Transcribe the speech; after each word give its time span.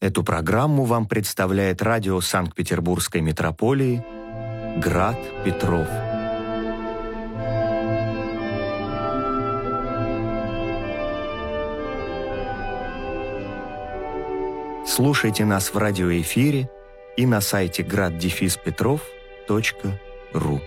Эту 0.00 0.24
программу 0.24 0.84
вам 0.84 1.06
представляет 1.06 1.82
радио 1.82 2.22
Санкт-Петербургской 2.22 3.20
метрополии 3.20 4.02
«Град 4.78 5.18
Петров». 5.44 5.86
Слушайте 14.86 15.44
нас 15.44 15.74
в 15.74 15.76
радиоэфире 15.76 16.70
и 17.18 17.26
на 17.26 17.42
сайте 17.42 17.82
graddefиспетров.ру. 17.82 20.60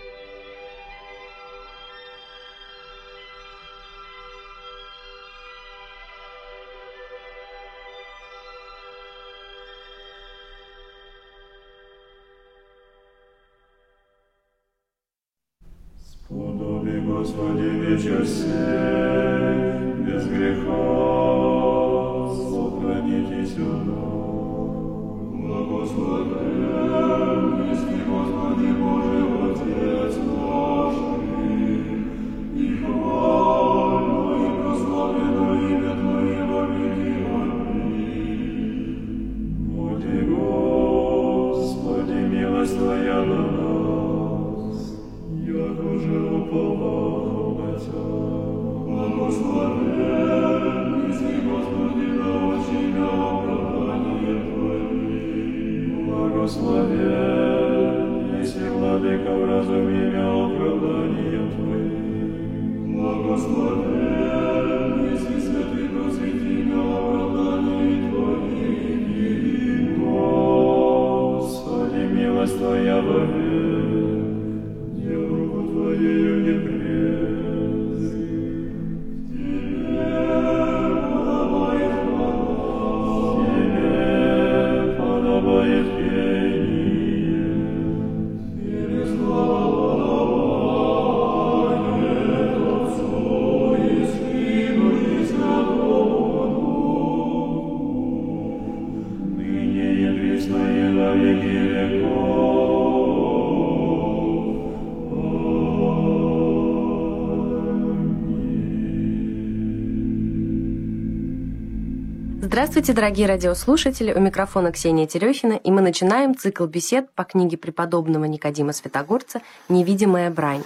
Здравствуйте, 112.73 112.99
дорогие 112.99 113.27
радиослушатели! 113.27 114.13
У 114.13 114.19
микрофона 114.19 114.71
Ксения 114.71 115.05
Терехина, 115.05 115.53
и 115.53 115.69
мы 115.69 115.81
начинаем 115.81 116.35
цикл 116.35 116.65
бесед 116.65 117.07
по 117.11 117.23
книге 117.23 117.55
преподобного 117.55 118.25
Никодима 118.25 118.73
Святогорца 118.73 119.43
«Невидимая 119.69 120.31
брань». 120.31 120.63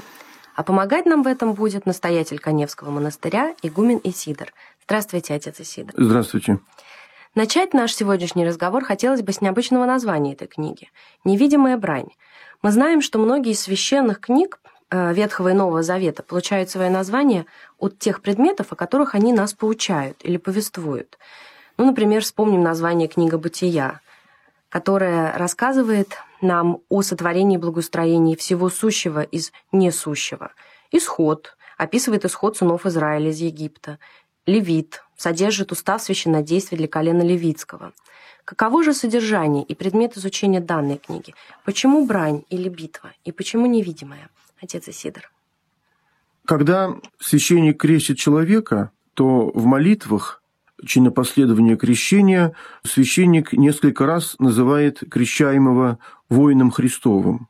А 0.56 0.63
помогать 0.63 1.06
нам 1.06 1.22
в 1.22 1.28
этом 1.28 1.51
будет 1.51 1.85
настоятель 1.85 2.40
Коневского 2.40 2.91
монастыря 2.91 3.53
игумен 3.62 4.00
Исидор. 4.06 4.53
Здравствуйте, 4.85 5.34
отец 5.34 5.59
Исидор. 5.59 5.94
Здравствуйте. 5.97 6.59
Начать 7.35 7.73
наш 7.73 7.94
сегодняшний 7.94 8.45
разговор 8.45 8.85
хотелось 8.85 9.22
бы 9.22 9.34
с 9.34 9.41
необычного 9.41 9.85
названия 9.85 10.31
этой 10.31 10.47
книги 10.47 10.89
«Невидимая 11.25 11.75
брань». 11.75 12.07
Мы 12.62 12.72
знаем, 12.72 13.01
что 13.01 13.19
многие 13.19 13.51
из 13.51 13.59
священных 13.59 14.22
книг 14.22 14.62
э, 14.91 15.13
Ветхого 15.13 15.50
и 15.50 15.53
Нового 15.53 15.84
Завета 15.84 16.24
получают 16.24 16.69
свое 16.69 16.89
название 16.89 17.45
от 17.78 18.00
тех 18.00 18.22
предметов, 18.22 18.68
о 18.69 18.78
которых 18.78 19.13
они 19.13 19.34
нас 19.34 19.53
поучают 19.53 20.22
или 20.24 20.38
повествуют. 20.38 21.18
Ну, 21.78 21.86
например, 21.86 22.24
вспомним 22.24 22.64
название 22.64 23.08
книга 23.08 23.38
«Бытия», 23.38 24.02
которая 24.70 25.38
рассказывает 25.38 26.18
нам 26.42 26.80
о 26.90 27.02
сотворении 27.02 27.58
и 28.34 28.36
всего 28.36 28.70
сущего 28.70 29.22
из 29.22 29.52
несущего. 29.72 30.52
Исход 30.92 31.56
описывает 31.78 32.26
исход 32.26 32.58
сынов 32.58 32.86
Израиля 32.86 33.30
из 33.30 33.40
Египта. 33.40 34.00
Левит 34.46 35.04
содержит 35.16 35.72
устав 35.72 36.02
священнодействия 36.02 36.78
для 36.78 36.88
колена 36.88 37.22
Левитского. 37.22 37.94
Каково 38.46 38.84
же 38.84 38.94
содержание 38.94 39.64
и 39.64 39.76
предмет 39.76 40.18
изучения 40.18 40.62
данной 40.62 40.98
книги? 40.98 41.36
Почему 41.66 42.06
брань 42.06 42.44
или 42.50 42.70
битва? 42.70 43.12
И 43.26 43.32
почему 43.32 43.66
невидимая? 43.66 44.30
Отец 44.62 44.88
Исидор. 44.88 45.30
Когда 46.46 46.96
священник 47.20 47.80
крестит 47.80 48.18
человека, 48.18 48.92
то 49.14 49.52
в 49.54 49.66
молитвах 49.66 50.42
чинопоследования 50.86 51.76
крещения 51.76 52.54
священник 52.84 53.54
несколько 53.54 54.06
раз 54.06 54.36
называет 54.40 55.02
крещаемого 55.10 56.00
воином 56.30 56.72
Христовым. 56.72 57.48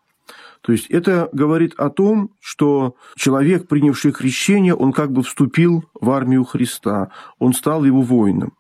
То 0.62 0.72
есть 0.74 0.88
это 0.88 1.30
говорит 1.32 1.76
о 1.78 1.90
том, 1.90 2.32
что 2.42 2.96
человек, 3.16 3.68
принявший 3.68 4.12
крещение, 4.12 4.76
он 4.76 4.92
как 4.92 5.12
бы 5.12 5.24
вступил 5.24 5.86
в 5.94 6.10
армию 6.10 6.44
Христа, 6.44 7.12
он 7.40 7.54
стал 7.54 7.86
его 7.86 8.02
воином. 8.02 8.54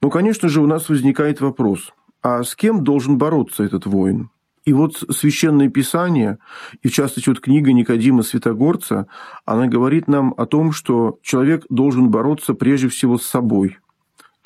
Но, 0.00 0.08
конечно 0.08 0.48
же, 0.48 0.62
у 0.62 0.66
нас 0.66 0.88
возникает 0.88 1.40
вопрос, 1.40 1.92
а 2.22 2.42
с 2.44 2.54
кем 2.54 2.82
должен 2.82 3.18
бороться 3.18 3.62
этот 3.62 3.84
воин? 3.84 4.30
И 4.64 4.72
вот 4.72 5.02
Священное 5.10 5.68
Писание, 5.68 6.38
и 6.82 6.88
в 6.88 6.92
частности 6.92 7.28
вот 7.28 7.40
книга 7.40 7.72
Никодима 7.72 8.22
Святогорца, 8.22 9.06
она 9.44 9.66
говорит 9.66 10.06
нам 10.06 10.34
о 10.36 10.46
том, 10.46 10.72
что 10.72 11.18
человек 11.22 11.64
должен 11.70 12.10
бороться 12.10 12.54
прежде 12.54 12.88
всего 12.88 13.18
с 13.18 13.26
собой– 13.26 13.78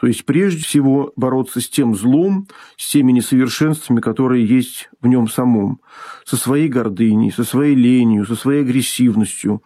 то 0.04 0.08
есть 0.08 0.26
прежде 0.26 0.62
всего 0.62 1.14
бороться 1.16 1.62
с 1.62 1.68
тем 1.70 1.94
злом, 1.94 2.46
с 2.76 2.90
теми 2.90 3.10
несовершенствами, 3.10 4.02
которые 4.02 4.44
есть 4.44 4.90
в 5.00 5.06
нем 5.06 5.28
самом, 5.28 5.80
со 6.26 6.36
своей 6.36 6.68
гордыней, 6.68 7.32
со 7.32 7.42
своей 7.42 7.74
ленью, 7.74 8.26
со 8.26 8.34
своей 8.34 8.60
агрессивностью. 8.60 9.62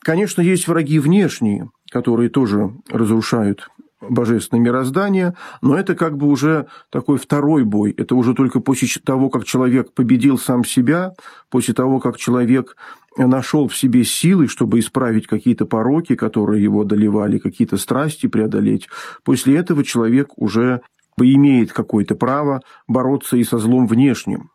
Конечно, 0.00 0.40
есть 0.40 0.66
враги 0.66 0.98
внешние, 0.98 1.70
которые 1.88 2.30
тоже 2.30 2.72
разрушают 2.90 3.68
божественное 4.00 4.60
мироздание, 4.60 5.36
но 5.62 5.78
это 5.78 5.94
как 5.94 6.16
бы 6.16 6.26
уже 6.26 6.66
такой 6.90 7.18
второй 7.18 7.62
бой. 7.62 7.94
Это 7.96 8.16
уже 8.16 8.34
только 8.34 8.58
после 8.58 8.88
того, 9.04 9.30
как 9.30 9.44
человек 9.44 9.94
победил 9.94 10.36
сам 10.36 10.64
себя, 10.64 11.12
после 11.48 11.74
того, 11.74 12.00
как 12.00 12.16
человек 12.16 12.76
нашел 13.16 13.68
в 13.68 13.76
себе 13.76 14.04
силы, 14.04 14.48
чтобы 14.48 14.78
исправить 14.78 15.26
какие-то 15.26 15.66
пороки, 15.66 16.14
которые 16.16 16.62
его 16.62 16.82
одолевали, 16.82 17.38
какие-то 17.38 17.76
страсти 17.76 18.26
преодолеть. 18.26 18.88
После 19.24 19.56
этого 19.56 19.84
человек 19.84 20.30
уже 20.36 20.80
имеет 21.18 21.72
какое-то 21.72 22.14
право 22.14 22.60
бороться 22.88 23.36
и 23.36 23.44
со 23.44 23.58
злом 23.58 23.86
внешним. 23.86 24.50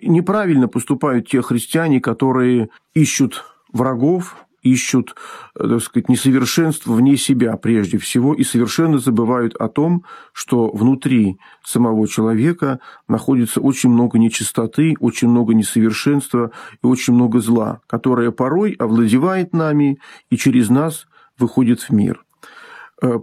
Неправильно 0.00 0.68
поступают 0.68 1.28
те 1.28 1.42
христиане, 1.42 2.00
которые 2.00 2.70
ищут 2.94 3.44
врагов, 3.72 4.36
ищут, 4.72 5.14
так 5.54 5.80
сказать, 5.80 6.08
несовершенство 6.08 6.92
вне 6.92 7.16
себя 7.16 7.56
прежде 7.56 7.98
всего 7.98 8.34
и 8.34 8.44
совершенно 8.44 8.98
забывают 8.98 9.54
о 9.56 9.68
том, 9.68 10.04
что 10.32 10.70
внутри 10.70 11.38
самого 11.64 12.06
человека 12.08 12.80
находится 13.08 13.60
очень 13.60 13.90
много 13.90 14.18
нечистоты, 14.18 14.94
очень 15.00 15.28
много 15.28 15.54
несовершенства 15.54 16.50
и 16.82 16.86
очень 16.86 17.14
много 17.14 17.40
зла, 17.40 17.80
которое 17.86 18.30
порой 18.30 18.72
овладевает 18.72 19.52
нами 19.52 19.98
и 20.30 20.36
через 20.36 20.68
нас 20.68 21.06
выходит 21.38 21.80
в 21.80 21.90
мир. 21.90 22.24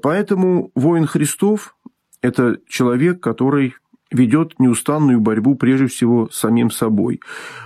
Поэтому 0.01 0.71
воин 0.74 1.06
Христов– 1.06 1.75
это 2.21 2.57
человек, 2.68 3.21
который 3.21 3.75
ведет 4.12 4.59
неустанную 4.59 5.19
борьбу 5.19 5.56
прежде 5.56 5.88
всего 5.88 6.30
с 6.30 6.38
самим 6.38 6.71
собой. 6.71 7.19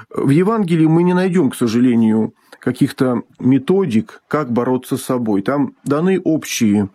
В 0.09 0.29
Евангелии 0.29 0.87
мы 0.87 1.03
не 1.03 1.13
найдем, 1.13 1.51
к 1.51 1.55
сожалению, 1.55 2.33
каких-то 2.59 3.23
методик, 3.39 4.21
как 4.27 4.51
бороться 4.51 4.97
с 4.97 5.03
собой. 5.03 5.41
Там 5.41 5.73
даны 5.83 6.19
общие 6.19 6.89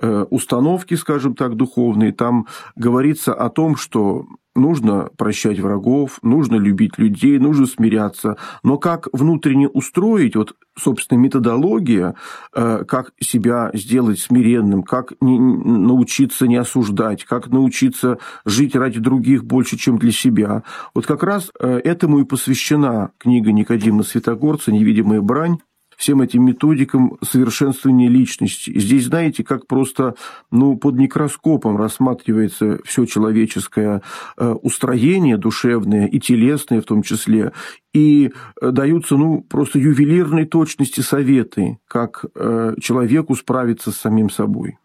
э, 0.00 0.26
установки, 0.30 0.94
скажем 0.94 1.34
так, 1.34 1.56
духовные. 1.56 2.12
Там 2.12 2.46
говорится 2.76 3.34
о 3.34 3.50
том, 3.50 3.76
что 3.76 4.26
нужно 4.54 5.08
прощать 5.16 5.60
врагов, 5.60 6.18
нужно 6.22 6.56
любить 6.56 6.98
людей, 6.98 7.38
нужно 7.38 7.66
смиряться. 7.66 8.36
Но 8.62 8.78
как 8.78 9.08
внутренне 9.12 9.68
устроить, 9.68 10.36
вот, 10.36 10.54
собственно, 10.78 11.18
методология, 11.18 12.14
э, 12.54 12.84
как 12.86 13.12
себя 13.20 13.70
сделать 13.74 14.18
смиренным, 14.18 14.82
как 14.82 15.12
не, 15.20 15.38
научиться 15.38 16.46
не 16.46 16.56
осуждать, 16.56 17.24
как 17.24 17.48
научиться 17.48 18.18
жить 18.44 18.74
ради 18.74 19.00
других 19.00 19.44
больше, 19.44 19.76
чем 19.76 19.98
для 19.98 20.12
себя. 20.12 20.64
Вот 20.94 21.06
как 21.06 21.22
раз 21.22 21.50
э, 21.58 21.80
этому 21.84 22.20
и 22.20 22.24
посвящена 22.24 23.12
книга 23.18 23.52
Никодима 23.52 24.02
Святогорца 24.02 24.72
«Невидимая 24.72 25.20
брань», 25.20 25.58
всем 26.00 26.22
этим 26.22 26.46
методикам 26.46 27.18
совершенствования 27.22 28.08
личности. 28.08 28.72
Здесь, 28.76 29.04
знаете, 29.04 29.44
как 29.44 29.66
просто 29.66 30.14
ну, 30.50 30.78
под 30.78 30.94
микроскопом 30.94 31.76
рассматривается 31.76 32.78
все 32.84 33.04
человеческое 33.04 34.00
э, 34.38 34.48
устроение 34.62 35.36
душевное 35.36 36.06
и 36.06 36.18
телесное 36.18 36.80
в 36.80 36.86
том 36.86 37.02
числе, 37.02 37.52
и 37.92 38.32
э, 38.62 38.70
даются 38.70 39.16
ну, 39.16 39.42
просто 39.42 39.78
ювелирной 39.78 40.46
точности 40.46 41.02
советы, 41.02 41.78
как 41.86 42.24
э, 42.34 42.74
человеку 42.80 43.34
справиться 43.34 43.90
с 43.90 43.96
самим 43.96 44.30
собой. 44.30 44.78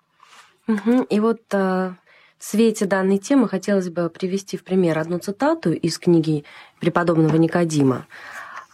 И 1.09 1.19
вот 1.21 1.41
в 1.49 1.95
свете 2.39 2.85
данной 2.85 3.19
темы 3.19 3.47
хотелось 3.47 3.89
бы 3.89 4.09
привести 4.09 4.57
в 4.57 4.63
пример 4.65 4.99
одну 4.99 5.19
цитату 5.19 5.71
из 5.71 5.97
книги 5.97 6.43
преподобного 6.81 7.37
Никодима. 7.37 8.07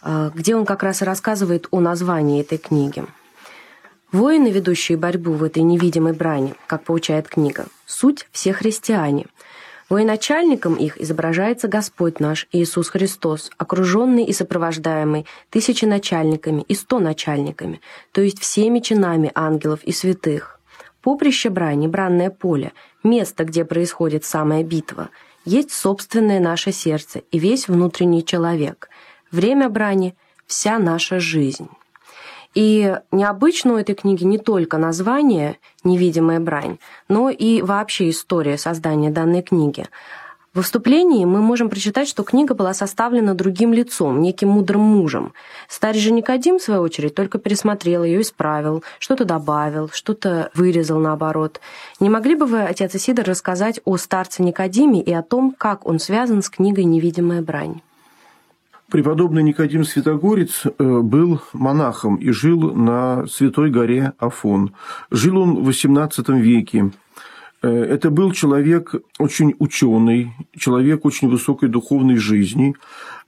А, 0.02 0.30
где 0.34 0.56
он 0.56 0.66
как 0.66 0.82
раз 0.82 1.00
и 1.00 1.04
рассказывает 1.04 1.68
о 1.70 1.80
названии 1.80 2.40
этой 2.40 2.58
книги. 2.58 3.04
Воины, 4.10 4.48
ведущие 4.48 4.98
борьбу 4.98 5.32
в 5.32 5.44
этой 5.44 5.62
невидимой 5.62 6.12
брани, 6.12 6.54
как 6.66 6.84
поучает 6.84 7.28
книга, 7.28 7.66
суть 7.86 8.26
все 8.32 8.52
христиане. 8.52 9.26
Военачальником 9.88 10.74
их 10.74 11.00
изображается 11.00 11.68
Господь 11.68 12.18
наш 12.18 12.48
Иисус 12.50 12.88
Христос, 12.88 13.50
окруженный 13.58 14.24
и 14.24 14.32
сопровождаемый 14.32 15.26
тысячи 15.50 15.84
начальниками 15.84 16.62
и 16.62 16.74
сто 16.74 16.98
начальниками, 16.98 17.80
то 18.10 18.22
есть 18.22 18.40
всеми 18.40 18.80
чинами 18.80 19.30
ангелов 19.34 19.84
и 19.84 19.92
святых. 19.92 20.58
Поприще 21.00 21.48
брани, 21.48 21.86
бранное 21.86 22.30
поле, 22.30 22.72
место, 23.04 23.44
где 23.44 23.64
происходит 23.64 24.24
самая 24.24 24.62
битва, 24.62 25.10
есть 25.44 25.72
собственное 25.72 26.40
наше 26.40 26.72
сердце 26.72 27.20
и 27.30 27.38
весь 27.38 27.68
внутренний 27.68 28.24
человек– 28.24 28.88
Время 29.32 29.70
брани— 29.70 30.14
вся 30.46 30.78
наша 30.78 31.18
жизнь. 31.18 31.68
И 32.54 32.98
необычно 33.10 33.74
у 33.74 33.76
этой 33.78 33.94
книги 33.94 34.24
не 34.24 34.36
только 34.36 34.76
название 34.76 35.56
«Невидимая 35.84 36.38
брань», 36.38 36.78
но 37.08 37.30
и 37.30 37.62
вообще 37.62 38.10
история 38.10 38.58
создания 38.58 39.10
данной 39.10 39.40
книги. 39.40 39.86
В 40.52 40.60
вступлении 40.60 41.24
мы 41.24 41.40
можем 41.40 41.70
прочитать, 41.70 42.06
что 42.06 42.24
книга 42.24 42.52
была 42.52 42.74
составлена 42.74 43.32
другим 43.32 43.72
лицом, 43.72 44.20
неким 44.20 44.50
мудрым 44.50 44.82
мужем. 44.82 45.32
Старый 45.66 45.98
же 45.98 46.12
Никодим, 46.12 46.58
в 46.58 46.62
свою 46.62 46.82
очередь, 46.82 47.14
только 47.14 47.38
пересмотрел 47.38 48.04
ее, 48.04 48.20
исправил, 48.20 48.84
что-то 48.98 49.24
добавил, 49.24 49.88
что-то 49.88 50.50
вырезал 50.52 50.98
наоборот. 50.98 51.58
Не 52.00 52.10
могли 52.10 52.34
бы 52.34 52.44
вы, 52.44 52.60
отец 52.60 52.94
Исидор, 52.94 53.24
рассказать 53.24 53.80
о 53.86 53.96
старце 53.96 54.42
Никодиме 54.42 55.00
и 55.00 55.10
о 55.14 55.22
том, 55.22 55.54
как 55.56 55.86
он 55.86 55.98
связан 55.98 56.42
с 56.42 56.50
книгой 56.50 56.84
«Невидимая 56.84 57.40
брань»? 57.40 57.80
Преподобный 58.92 59.42
Никодим 59.42 59.84
Святогорец 59.84 60.64
э, 60.66 61.00
был 61.00 61.40
монахом 61.54 62.16
и 62.16 62.30
жил 62.30 62.74
на 62.74 63.26
Святой 63.26 63.70
горе 63.70 64.12
Афон. 64.18 64.74
Жил 65.10 65.38
он 65.38 65.64
в 65.64 65.68
XVIII 65.70 66.38
веке. 66.38 66.90
Э, 67.62 67.70
это 67.70 68.10
был 68.10 68.32
человек 68.32 68.94
очень 69.18 69.54
ученый, 69.58 70.34
человек 70.54 71.06
очень 71.06 71.30
высокой 71.30 71.70
духовной 71.70 72.16
жизни. 72.16 72.74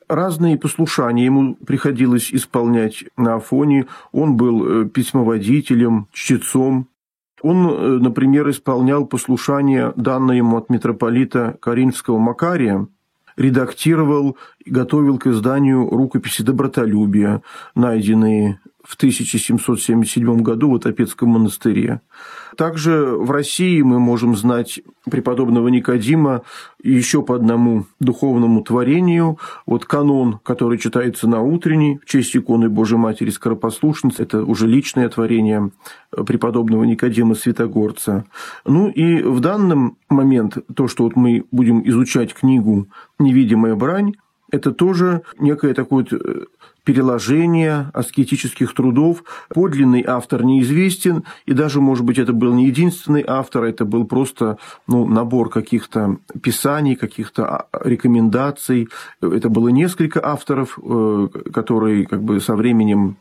Разные 0.06 0.58
послушания 0.58 1.24
ему 1.24 1.54
приходилось 1.54 2.30
исполнять 2.30 3.04
на 3.16 3.36
Афоне. 3.36 3.86
Он 4.12 4.36
был 4.36 4.66
э, 4.66 4.84
письмоводителем, 4.90 6.08
чтецом. 6.12 6.88
Он, 7.40 8.02
например, 8.02 8.50
исполнял 8.50 9.06
послушание, 9.06 9.94
данное 9.96 10.36
ему 10.36 10.58
от 10.58 10.68
митрополита 10.68 11.56
Каринского 11.62 12.18
Макария, 12.18 12.86
редактировал 13.36 14.36
и 14.64 14.70
готовил 14.70 15.18
к 15.18 15.26
изданию 15.26 15.88
рукописи 15.88 16.42
добротолюбия, 16.42 17.42
найденные 17.74 18.60
в 18.84 18.94
1777 18.96 20.42
году 20.42 20.70
в 20.70 20.74
Отопецком 20.74 21.30
монастыре. 21.30 22.00
Также 22.56 23.16
в 23.16 23.30
России 23.30 23.82
мы 23.82 23.98
можем 23.98 24.36
знать 24.36 24.80
преподобного 25.10 25.68
Никодима 25.68 26.42
еще 26.82 27.22
по 27.22 27.34
одному 27.34 27.86
духовному 27.98 28.62
творению. 28.62 29.38
Вот 29.66 29.86
канон, 29.86 30.38
который 30.42 30.78
читается 30.78 31.26
на 31.26 31.40
утренней 31.40 31.98
в 31.98 32.08
честь 32.08 32.36
иконы 32.36 32.68
Божьей 32.68 32.98
Матери 32.98 33.30
Скоропослушницы, 33.30 34.22
это 34.22 34.44
уже 34.44 34.68
личное 34.68 35.08
творение 35.08 35.70
преподобного 36.10 36.84
Никодима 36.84 37.34
Святогорца. 37.34 38.24
Ну 38.64 38.88
и 38.88 39.22
в 39.22 39.40
данный 39.40 39.94
момент 40.08 40.58
то, 40.76 40.86
что 40.86 41.04
вот 41.04 41.16
мы 41.16 41.44
будем 41.50 41.86
изучать 41.88 42.34
книгу 42.34 42.86
«Невидимая 43.18 43.74
брань», 43.74 44.14
это 44.50 44.70
тоже 44.70 45.22
некое 45.38 45.74
такое 45.74 46.06
переложение 46.84 47.90
аскетических 47.92 48.74
трудов. 48.74 49.24
Подлинный 49.48 50.04
автор 50.06 50.44
неизвестен, 50.44 51.24
и 51.46 51.52
даже, 51.52 51.80
может 51.80 52.04
быть, 52.04 52.18
это 52.18 52.32
был 52.32 52.54
не 52.54 52.66
единственный 52.66 53.24
автор, 53.26 53.64
это 53.64 53.84
был 53.84 54.06
просто 54.06 54.58
ну, 54.86 55.06
набор 55.06 55.50
каких-то 55.50 56.18
писаний, 56.42 56.94
каких-то 56.94 57.46
а, 57.46 57.68
рекомендаций. 57.82 58.88
Это 59.20 59.48
было 59.48 59.68
несколько 59.68 60.24
авторов, 60.24 60.78
э, 60.82 61.28
которые 61.52 62.06
как 62.06 62.22
бы 62.22 62.40
со 62.40 62.54
временем 62.54 63.16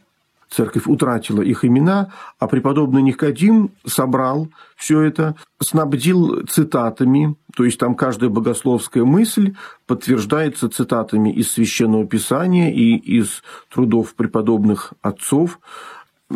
церковь 0.54 0.88
утратила 0.88 1.42
их 1.42 1.66
имена, 1.66 2.12
а 2.40 2.48
преподобный 2.48 3.02
Никодим 3.02 3.72
собрал 3.86 4.50
все 4.76 5.02
это, 5.02 5.36
снабдил 5.60 6.46
цитатами, 6.48 7.36
то 7.56 7.66
есть 7.66 7.80
там 7.80 7.96
каждая 7.96 8.30
богословская 8.30 9.04
мысль 9.04 9.56
подтверждается 9.88 10.70
цитатами 10.70 11.34
из 11.34 11.52
Священного 11.52 12.06
Писания 12.06 12.72
и 12.72 12.96
из 12.96 13.44
трудов 13.74 14.16
преподобных 14.16 14.94
отцов. 15.02 15.60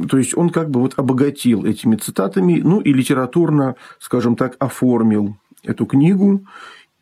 То 0.09 0.17
есть 0.17 0.37
он 0.37 0.49
как 0.49 0.69
бы 0.69 0.81
вот 0.81 0.93
обогатил 0.97 1.65
этими 1.65 1.95
цитатами, 1.95 2.61
ну 2.63 2.79
и 2.79 2.93
литературно, 2.93 3.75
скажем 3.99 4.35
так, 4.35 4.55
оформил 4.59 5.37
эту 5.63 5.85
книгу. 5.85 6.45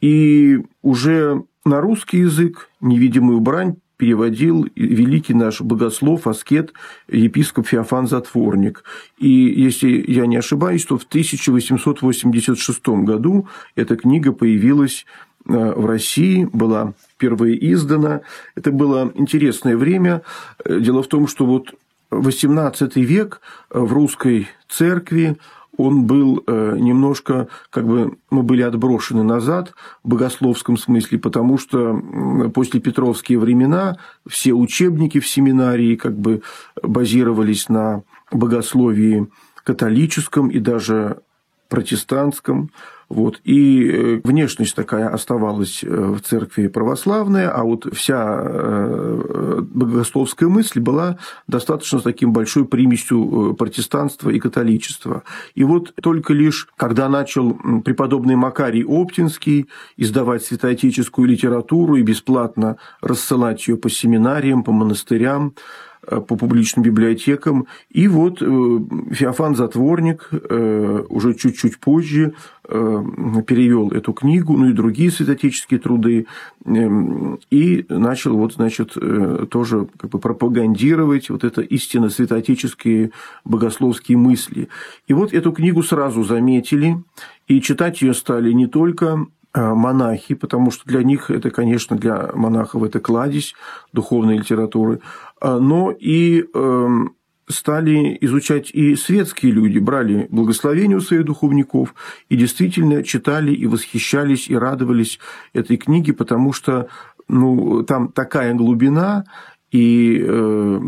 И 0.02 0.64
уже 0.82 1.44
на 1.66 1.82
русский 1.82 2.19
язык 2.19 2.69
невидимую 2.80 3.40
брань 3.40 3.78
переводил 3.97 4.68
великий 4.75 5.33
наш 5.33 5.61
богослов, 5.61 6.28
аскет, 6.28 6.73
епископ 7.07 7.68
Феофан 7.68 8.07
Затворник. 8.07 8.83
И 9.18 9.30
если 9.30 10.04
я 10.07 10.25
не 10.25 10.37
ошибаюсь, 10.37 10.85
то 10.85 10.97
в 10.97 11.04
1886 11.04 12.87
году 12.87 13.47
эта 13.75 13.95
книга 13.95 14.31
появилась 14.31 15.06
э, 15.47 15.73
в 15.75 15.85
России, 15.85 16.47
была 16.52 16.94
впервые 17.14 17.73
издана. 17.73 18.21
Это 18.56 18.71
было 18.71 19.11
интересное 19.16 19.78
время. 19.78 20.21
Дело 20.68 21.02
в 21.02 21.07
том, 21.07 21.28
что 21.28 21.45
вот 21.45 21.73
XVIII 22.11 22.92
век 23.02 23.42
в 23.69 23.92
русской 23.92 24.47
церкви 24.69 25.37
он 25.78 26.06
был 26.06 26.44
э, 26.46 26.78
немножко, 26.80 27.48
как 27.70 27.88
бы 27.88 28.18
мы 28.30 28.44
были 28.44 28.62
отброшены 28.62 29.24
назад 29.24 29.74
в 30.04 30.10
богословском 30.10 30.78
смысле, 30.78 31.20
потому 31.20 31.58
что 31.58 32.02
после 32.54 32.80
Петровские 32.80 33.40
времена 33.40 33.98
все 34.28 34.54
учебники 34.54 35.20
в 35.20 35.28
семинарии 35.28 35.96
как 35.96 36.18
бы 36.18 36.42
базировались 36.82 37.70
на 37.70 38.04
богословии 38.32 39.28
католическом 39.64 40.50
и 40.50 40.60
даже 40.60 41.22
протестантском. 41.70 42.72
Вот. 43.09 43.40
И 43.44 43.88
э, 43.88 44.21
внешность 44.24 44.76
такая 44.76 45.09
оставалась 45.09 45.83
э, 45.83 45.88
в 45.88 46.21
церкви 46.21 46.68
православная, 46.68 47.50
а 47.50 47.64
вот 47.64 47.88
вся 47.94 48.42
э, 48.44 49.62
богословская 49.62 50.50
мысль 50.50 50.80
была 50.80 51.18
достаточно 51.47 52.00
с 52.00 52.04
таким 52.04 52.33
большой 52.33 52.66
примесью 52.66 53.56
протестанства 53.57 54.31
и 54.31 54.40
католичества. 54.40 55.24
И 55.54 55.64
вот 55.64 55.94
только 56.02 56.33
лишь, 56.33 56.68
когда 56.76 57.07
начал 57.07 57.54
преподобный 57.83 58.35
Макарий 58.35 58.83
Оптинский 58.83 59.68
издавать 59.97 60.44
святоотеческую 60.44 61.28
литературу 61.28 61.95
и 61.95 62.02
бесплатно 62.02 62.78
рассылать 63.02 63.68
ее 63.68 63.78
по 63.78 63.90
семинариям, 63.90 64.64
по 64.64 64.71
монастырям, 64.71 65.54
по 66.09 66.35
публичным 66.35 66.83
библиотекам. 66.83 67.68
И 67.90 68.07
вот 68.07 68.40
Феофан 68.40 69.56
Затворник 69.56 70.30
уже 71.09 71.33
чуть-чуть 71.33 71.80
позже 71.80 72.33
перевел 72.68 73.92
эту 73.92 74.14
книгу, 74.14 74.57
ну 74.57 74.69
и 74.69 74.74
другие 74.74 75.12
святотеческие 75.12 75.80
труды, 75.80 76.26
эм, 76.66 77.40
и 77.52 77.85
начал 77.90 78.35
вот, 78.38 78.54
значит, 78.54 78.97
тоже 79.52 79.88
как 79.97 80.09
бы 80.09 80.19
пропагандировать 80.19 81.30
вот 81.30 81.44
это 81.44 81.62
истинно 81.62 82.09
святотеческие 82.09 83.12
богословские 83.44 84.18
мысли. 84.18 84.69
И 85.07 85.14
вот 85.14 85.33
эту 85.33 85.52
книгу 85.52 85.83
сразу 85.83 86.24
заметили, 86.24 87.04
и 87.47 87.62
читать 87.62 88.02
ее 88.02 88.16
стали 88.16 88.52
не 88.52 88.66
только 88.66 89.28
Э, 89.44 89.44
монахи, 89.62 90.35
потому 90.35 90.71
что 90.71 90.85
для 90.85 91.04
них 91.04 91.31
это, 91.31 91.50
конечно, 91.50 91.97
для 91.97 92.31
монахов 92.33 92.83
это 92.83 93.00
кладезь 93.00 93.56
духовной 93.94 94.38
литературы, 94.38 95.02
э, 95.42 95.57
но 95.57 95.92
и 95.92 96.45
эм, 96.54 97.16
стали 97.47 98.18
изучать 98.21 98.71
и 98.71 98.95
светские 98.95 99.52
люди, 99.52 99.78
брали 99.80 100.28
благословение 100.30 100.97
у 100.97 101.02
своих 101.02 101.26
духовников 101.26 101.94
и 102.30 102.35
действительно 102.35 103.04
читали 103.04 103.54
и 103.54 103.68
восхищались 103.68 104.50
и 104.50 104.56
радовались 104.56 105.19
этой 105.54 105.78
книге, 105.78 106.14
потому 106.14 106.54
что 106.54 106.88
ну, 107.28 107.83
там 107.83 108.09
такая 108.09 108.54
глубина 108.54 109.26
и 109.71 110.24
э, 110.26 110.81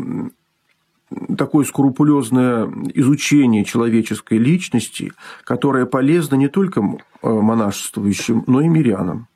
такое 1.38 1.66
скрупулезное 1.66 2.70
изучение 2.94 3.64
человеческой 3.64 4.38
личности, 4.38 5.14
которое 5.44 5.86
полезно 5.86 6.36
не 6.36 6.48
только 6.48 6.82
э, 6.82 7.30
монашествующим, 7.30 8.44
но 8.48 8.62
и 8.62 8.68
мирянам. 8.68 9.28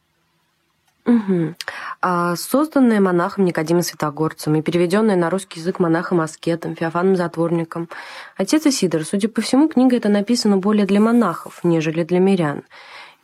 Угу. 1.05 1.55
А 2.01 2.35
созданная 2.35 2.99
монахом 2.99 3.45
Никодимом 3.45 3.81
Святогорцем 3.81 4.55
и 4.55 4.61
переведенная 4.61 5.15
на 5.15 5.29
русский 5.29 5.59
язык 5.59 5.79
монахом-аскетом, 5.79 6.75
Феофаном 6.75 7.15
Затворником. 7.15 7.89
Отец 8.37 8.67
Исидор, 8.67 9.03
судя 9.03 9.27
по 9.27 9.41
всему, 9.41 9.67
книга 9.67 9.95
эта 9.95 10.09
написана 10.09 10.57
более 10.57 10.85
для 10.85 10.99
монахов, 10.99 11.61
нежели 11.63 12.03
для 12.03 12.19
мирян. 12.19 12.63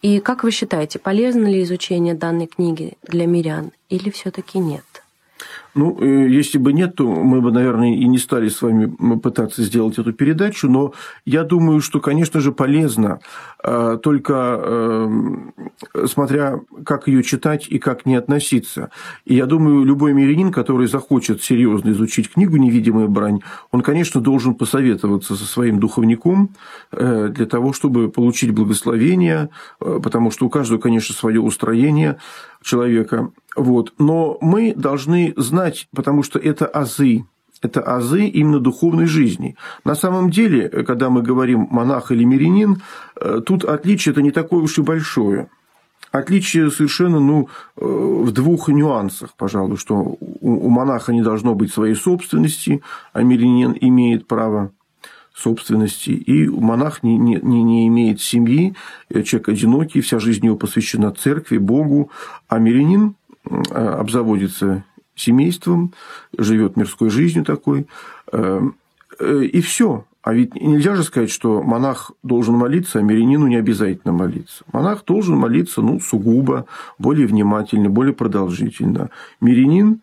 И 0.02 0.20
как 0.20 0.44
вы 0.44 0.52
считаете, 0.52 1.00
полезно 1.00 1.46
ли 1.46 1.64
изучение 1.64 2.14
данной 2.14 2.48
книги 2.48 2.94
для 3.04 3.28
мирян 3.28 3.72
или 3.90 4.10
все-таки 4.10 4.58
нет? 4.60 4.86
Ну, 5.78 5.96
э, 6.02 6.28
если 6.28 6.58
бы 6.58 6.74
нет, 6.74 6.96
то 6.96 7.08
мы 7.08 7.40
бы, 7.40 7.52
наверное, 7.52 7.94
и 7.94 8.08
не 8.08 8.18
стали 8.18 8.50
с 8.50 8.64
вами 8.64 8.88
пытаться 9.20 9.62
сделать 9.62 10.00
эту 10.00 10.12
передачу, 10.12 10.68
но 10.68 10.94
я 11.24 11.44
думаю, 11.44 11.82
что, 11.82 12.00
конечно 12.00 12.40
же, 12.40 12.52
полезно, 12.52 13.20
э, 13.64 14.00
только 14.02 14.60
э, 14.60 15.10
смотря 16.08 16.60
как 16.84 17.08
ее 17.08 17.22
читать 17.22 17.68
и 17.70 17.78
как 17.78 18.08
не 18.08 18.16
относиться. 18.16 18.90
И 19.26 19.36
я 19.36 19.46
думаю, 19.46 19.84
любой 19.84 20.14
мирянин, 20.14 20.52
который 20.52 20.88
захочет 20.88 21.44
серьезно 21.44 21.92
изучить 21.92 22.32
книгу 22.32 22.58
«Невидимая 22.58 23.08
брань», 23.08 23.42
он, 23.72 23.82
конечно, 23.82 24.20
должен 24.20 24.56
посоветоваться 24.56 25.36
со 25.36 25.46
своим 25.46 25.80
духовником 25.80 26.50
для 26.92 27.46
того, 27.46 27.72
чтобы 27.72 28.10
получить 28.10 28.52
благословение, 28.52 29.50
потому 29.80 30.32
что 30.32 30.48
у 30.48 30.50
каждого, 30.50 30.80
конечно, 30.80 31.14
свое 31.14 31.40
устроение 31.40 32.18
человека. 32.64 33.32
Вот. 33.56 33.94
Но 33.98 34.38
мы 34.40 34.74
должны 34.76 35.34
знать, 35.36 35.67
потому 35.94 36.24
что 36.24 36.40
это 36.40 36.66
азы, 36.66 37.26
это 37.62 37.82
азы 37.82 38.26
именно 38.26 38.60
духовной 38.60 39.08
жизни. 39.08 39.56
На 39.84 39.96
самом 39.96 40.30
деле, 40.30 40.70
когда 40.70 41.10
мы 41.10 41.22
говорим 41.22 41.68
монах 41.72 42.12
или 42.12 42.24
мирянин, 42.24 42.82
э, 43.20 43.42
тут 43.46 43.64
отличие 43.64 44.12
это 44.12 44.22
не 44.22 44.32
такое 44.32 44.62
уж 44.62 44.78
и 44.78 44.82
большое. 44.82 45.50
Отличие 46.12 46.72
совершенно 46.72 47.20
ну, 47.20 47.50
э, 47.76 47.86
в 47.86 48.32
двух 48.32 48.70
нюансах, 48.70 49.32
пожалуй, 49.36 49.78
что 49.78 50.18
у 50.20 50.70
монаха 50.70 51.14
не 51.14 51.22
должно 51.22 51.56
быть 51.56 51.74
своей 51.74 51.96
собственности, 51.96 52.82
а 53.14 53.24
мирянин 53.24 53.76
имеет 53.80 54.28
право 54.28 54.72
собственности, 55.36 56.12
и 56.12 56.48
монах 56.48 57.04
не, 57.04 57.18
не, 57.18 57.64
не 57.64 57.88
имеет 57.88 58.22
семьи, 58.22 58.76
э, 59.10 59.24
человек 59.24 59.50
одинокий, 59.50 60.02
вся 60.02 60.20
жизнь 60.20 60.46
его 60.46 60.56
посвящена 60.56 61.12
церкви, 61.12 61.58
Богу, 61.58 62.12
а 62.48 62.60
мирянин 62.60 63.16
обзаводится 63.70 64.84
семейством, 65.18 65.94
живет 66.38 66.78
мирской 66.78 67.10
жизнью 67.10 67.46
такой, 67.46 67.88
э, 68.32 68.62
э, 69.20 69.44
и 69.44 69.62
все. 69.62 70.06
А 70.22 70.34
ведь 70.34 70.56
нельзя 70.56 70.96
же 70.96 71.04
сказать, 71.04 71.32
что 71.32 71.64
монах 71.64 72.12
должен 72.22 72.56
молиться, 72.56 73.00
а 73.00 73.02
мирянину 73.02 73.48
не 73.48 73.56
обязательно 73.56 74.14
молиться. 74.14 74.66
Монах 74.74 75.06
должен 75.06 75.38
молиться, 75.38 75.82
ну, 75.82 76.00
сугубо, 76.00 76.66
более 77.00 77.28
внимательно, 77.28 77.90
более 77.90 78.14
продолжительно. 78.14 79.10
Мирянин 79.40 80.02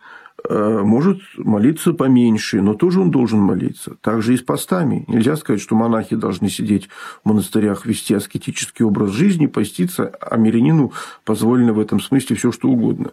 может 0.51 1.21
молиться 1.39 1.95
поменьше, 1.95 2.61
но 2.61 2.75
тоже 2.75 3.01
он 3.01 3.11
должен 3.11 3.41
молиться. 3.41 3.97
Также 4.03 4.35
и 4.35 4.37
с 4.37 4.43
постами. 4.43 5.05
Нельзя 5.09 5.37
сказать, 5.37 5.63
что 5.63 5.75
монахи 5.75 6.17
должны 6.17 6.51
сидеть 6.51 6.89
в 7.25 7.29
монастырях, 7.29 7.87
вести 7.87 8.13
аскетический 8.15 8.85
образ 8.85 9.11
жизни, 9.11 9.47
поститься, 9.47 10.13
а 10.21 10.37
мирянину 10.37 10.93
позволено 11.25 11.73
в 11.73 11.81
этом 11.81 11.99
смысле 11.99 12.37
все 12.37 12.53
что 12.53 12.69
угодно. 12.69 13.13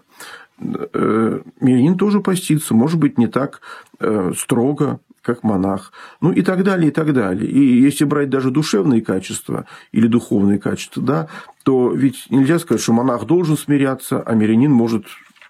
Э, 0.62 1.40
мирянин 1.60 1.98
тоже 1.98 2.20
постится, 2.20 2.74
может 2.74 3.00
быть, 3.00 3.18
не 3.18 3.28
так 3.28 3.62
э, 4.00 4.32
строго, 4.38 5.00
как 5.22 5.44
монах, 5.44 5.92
ну 6.20 6.32
и 6.32 6.42
так 6.42 6.64
далее, 6.64 6.90
и 6.90 6.92
так 6.92 7.14
далее. 7.14 7.50
И 7.50 7.82
если 7.82 8.06
брать 8.06 8.30
даже 8.30 8.50
душевные 8.50 9.02
качества 9.02 9.66
или 9.92 10.08
духовные 10.08 10.60
качества, 10.60 11.04
да, 11.04 11.28
то 11.64 11.92
ведь 11.92 12.28
нельзя 12.30 12.60
сказать, 12.60 12.82
что 12.82 12.94
монах 12.94 13.26
должен 13.26 13.58
смиряться, 13.58 14.22
а 14.22 14.34
мирянин 14.34 14.72
может 14.72 15.06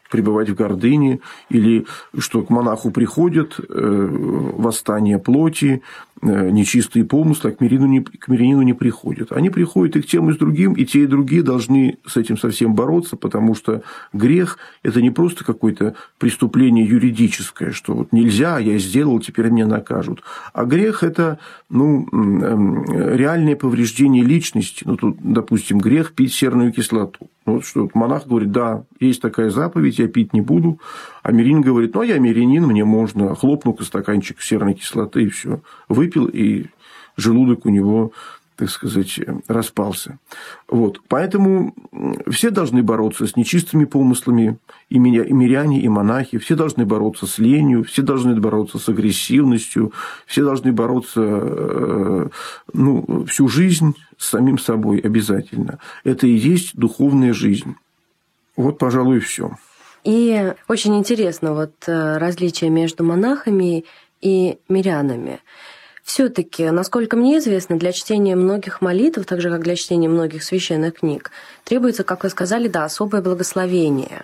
пребывать 0.10 0.50
в 0.50 0.56
гордыне, 0.56 1.22
или 1.50 1.88
что 2.18 2.44
к 2.44 2.50
монаху 2.50 2.91
приходят 2.91 3.58
э, 3.58 3.63
восстание 3.70 5.20
плоти, 5.20 5.82
нечистые 6.21 7.05
помыслы, 7.05 7.49
а 7.49 7.53
к 7.53 7.61
мирянину, 7.61 7.87
не, 7.87 8.01
к 8.01 8.27
мирянину 8.27 8.61
не 8.61 8.73
приходят. 8.73 9.31
Они 9.31 9.49
приходят 9.49 9.95
и 9.95 10.01
к 10.01 10.05
тем, 10.05 10.29
и 10.29 10.33
с 10.33 10.37
другим, 10.37 10.73
и 10.73 10.85
те, 10.85 11.03
и 11.03 11.07
другие 11.07 11.43
должны 11.43 11.97
с 12.05 12.17
этим 12.17 12.37
совсем 12.37 12.75
бороться, 12.75 13.15
потому 13.15 13.55
что 13.55 13.81
грех– 14.13 14.57
это 14.83 15.01
не 15.01 15.09
просто 15.09 15.43
какое-то 15.43 15.95
преступление 16.19 16.85
юридическое, 16.85 17.71
что 17.71 17.93
вот 17.93 18.11
нельзя, 18.11 18.59
я 18.59 18.77
сделал, 18.77 19.19
теперь 19.19 19.49
меня 19.49 19.65
накажут. 19.65 20.21
А 20.53 20.65
грех– 20.65 21.03
это 21.03 21.39
ну, 21.69 22.07
эм, 22.11 22.85
реальное 23.15 23.55
повреждение 23.55 24.23
личности. 24.23 24.83
Ну, 24.85 24.97
тут, 24.97 25.17
допустим, 25.19 25.79
грех– 25.79 26.13
пить 26.15 26.33
серную 26.33 26.71
кислоту. 26.71 27.29
Вот 27.45 27.65
что 27.65 27.89
монах 27.95 28.27
говорит, 28.27 28.51
да, 28.51 28.83
есть 28.99 29.21
такая 29.21 29.49
заповедь, 29.49 29.97
я 29.97 30.07
пить 30.07 30.33
не 30.33 30.41
буду. 30.41 30.79
А 31.23 31.31
мирянин 31.31 31.61
говорит, 31.61 31.93
ну, 31.93 32.01
а 32.01 32.05
я 32.05 32.17
мирянин, 32.19 32.65
мне 32.65 32.85
можно. 32.85 33.35
Хлопну-ка 33.35 33.83
стаканчик 33.83 34.41
серной 34.41 34.73
кислоты, 34.73 35.23
и 35.23 35.29
все. 35.29 35.61
Выпил, 35.87 36.25
и 36.25 36.67
желудок 37.17 37.65
у 37.65 37.69
него 37.69 38.11
так 38.61 38.69
сказать, 38.69 39.19
распался. 39.47 40.19
Вот. 40.67 41.01
Поэтому 41.07 41.73
все 42.29 42.51
должны 42.51 42.83
бороться 42.83 43.25
с 43.25 43.35
нечистыми 43.35 43.85
помыслами, 43.85 44.59
и 44.87 44.99
миряне, 44.99 45.81
и 45.81 45.87
монахи, 45.87 46.37
все 46.37 46.55
должны 46.55 46.85
бороться 46.85 47.25
с 47.25 47.39
ленью, 47.39 47.83
все 47.83 48.03
должны 48.03 48.39
бороться 48.39 48.77
с 48.77 48.87
агрессивностью, 48.87 49.93
все 50.27 50.43
должны 50.43 50.73
бороться 50.73 51.21
э, 51.23 52.29
ну, 52.73 53.25
всю 53.25 53.47
жизнь 53.47 53.95
с 54.19 54.29
самим 54.29 54.59
собой 54.59 54.99
обязательно. 54.99 55.79
Это 56.03 56.27
и 56.27 56.31
есть 56.31 56.75
духовная 56.75 57.33
жизнь. 57.33 57.77
Вот, 58.55 58.77
пожалуй, 58.77 59.17
и 59.17 59.21
все. 59.21 59.57
И 60.03 60.53
очень 60.67 60.98
интересно 60.98 61.53
вот 61.53 61.74
э, 61.88 62.17
различие 62.17 62.70
между 62.70 63.03
монахами 63.03 63.86
и 64.20 64.58
мирянами. 64.67 65.39
Все-таки, 66.03 66.70
насколько 66.72 67.15
мне 67.15 67.38
известно, 67.38 67.77
для 67.77 67.91
чтения 67.91 68.36
многих 68.36 68.81
молитв, 68.81 69.25
так 69.25 69.39
же 69.41 69.50
как 69.50 69.62
для 69.62 69.75
чтения 69.75 70.10
многих 70.10 70.43
священных 70.43 70.96
книг, 70.96 71.31
требуется, 71.63 72.03
как 72.03 72.24
вы 72.24 72.29
сказали, 72.29 72.67
да, 72.67 72.86
особое 72.86 73.22
благословение. 73.22 74.24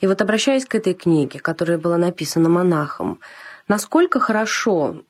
И 0.00 0.06
вот 0.06 0.20
обращаясь 0.22 0.64
к 0.64 0.74
этой 0.74 0.94
книге, 0.94 1.38
которая 1.38 1.78
была 1.78 1.98
написана 1.98 2.48
монахом, 2.48 3.20
насколько 3.68 4.18
хорошо, 4.18 5.02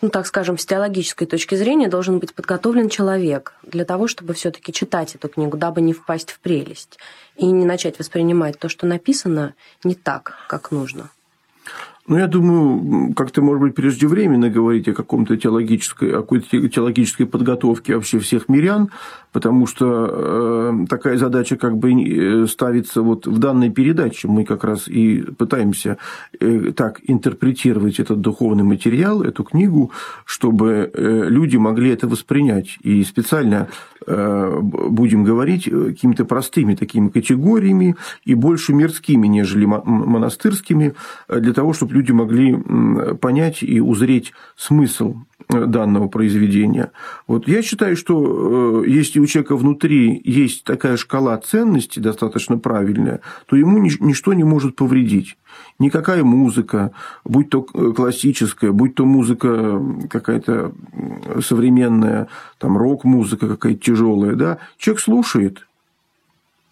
ну, 0.00 0.10
так 0.10 0.26
скажем, 0.26 0.58
с 0.58 0.66
теологической 0.66 1.26
точки 1.26 1.54
зрения 1.54 1.88
должен 1.88 2.18
быть 2.18 2.34
подготовлен 2.34 2.88
человек 2.88 3.54
для 3.62 3.84
того, 3.84 4.06
чтобы 4.06 4.34
все-таки 4.34 4.72
читать 4.72 5.14
эту 5.14 5.28
книгу, 5.28 5.56
дабы 5.56 5.80
не 5.80 5.92
впасть 5.92 6.30
в 6.30 6.40
прелесть 6.40 6.98
и 7.36 7.46
не 7.46 7.64
начать 7.64 7.98
воспринимать 7.98 8.58
то, 8.58 8.68
что 8.68 8.86
написано, 8.86 9.54
не 9.84 9.94
так, 9.94 10.36
как 10.48 10.70
нужно. 10.70 11.10
Ну, 12.08 12.16
я 12.16 12.26
думаю, 12.26 13.12
как-то, 13.14 13.42
может 13.42 13.60
быть, 13.60 13.74
преждевременно 13.74 14.48
говорить 14.48 14.88
о 14.88 14.94
каком-то 14.94 15.36
теологической, 15.36 16.10
о 16.10 16.22
какой-то 16.22 16.66
теологической 16.66 17.26
подготовке 17.26 17.94
вообще 17.94 18.18
всех 18.18 18.48
мирян, 18.48 18.88
потому 19.30 19.66
что 19.66 20.08
э, 20.10 20.86
такая 20.88 21.18
задача 21.18 21.56
как 21.56 21.76
бы 21.76 21.92
э, 21.92 22.46
ставится 22.46 23.02
вот 23.02 23.26
в 23.26 23.38
данной 23.38 23.68
передаче. 23.70 24.26
Мы 24.26 24.46
как 24.46 24.64
раз 24.64 24.88
и 24.88 25.20
пытаемся 25.20 25.98
э, 26.40 26.72
так 26.74 27.00
интерпретировать 27.02 28.00
этот 28.00 28.22
духовный 28.22 28.64
материал, 28.64 29.22
эту 29.22 29.44
книгу, 29.44 29.90
чтобы 30.24 30.90
э, 30.90 31.24
люди 31.28 31.58
могли 31.58 31.90
это 31.90 32.08
воспринять. 32.08 32.78
И 32.80 33.04
специально 33.04 33.68
э, 34.06 34.60
будем 34.62 35.24
говорить 35.24 35.64
какими-то 35.64 36.24
простыми 36.24 36.74
такими 36.74 37.08
категориями 37.08 37.96
и 38.24 38.32
больше 38.32 38.72
мирскими, 38.72 39.26
нежели 39.26 39.66
монастырскими, 39.66 40.94
для 41.28 41.52
того, 41.52 41.74
чтобы 41.74 41.97
люди 41.98 42.12
могли 42.12 42.56
понять 43.20 43.62
и 43.62 43.80
узреть 43.80 44.32
смысл 44.56 45.16
данного 45.48 46.08
произведения. 46.08 46.92
Вот 47.26 47.48
я 47.48 47.62
считаю, 47.62 47.96
что 47.96 48.84
э, 48.84 48.88
если 48.88 49.18
у 49.18 49.26
человека 49.26 49.56
внутри 49.56 50.20
есть 50.24 50.64
такая 50.64 50.96
шкала 50.96 51.38
ценностей 51.38 52.00
достаточно 52.00 52.58
правильная, 52.58 53.20
то 53.46 53.56
ему 53.56 53.78
ничто 53.78 54.34
не 54.34 54.44
может 54.44 54.76
повредить. 54.76 55.38
Никакая 55.78 56.22
музыка, 56.22 56.92
будь 57.24 57.48
то 57.48 57.62
классическая, 57.62 58.72
будь 58.72 58.94
то 58.94 59.06
музыка 59.06 59.82
какая-то 60.10 60.72
современная, 61.40 62.28
там 62.58 62.76
рок-музыка 62.76 63.48
какая-то 63.48 63.80
тяжелая, 63.80 64.34
да, 64.34 64.58
человек 64.76 65.00
слушает, 65.00 65.67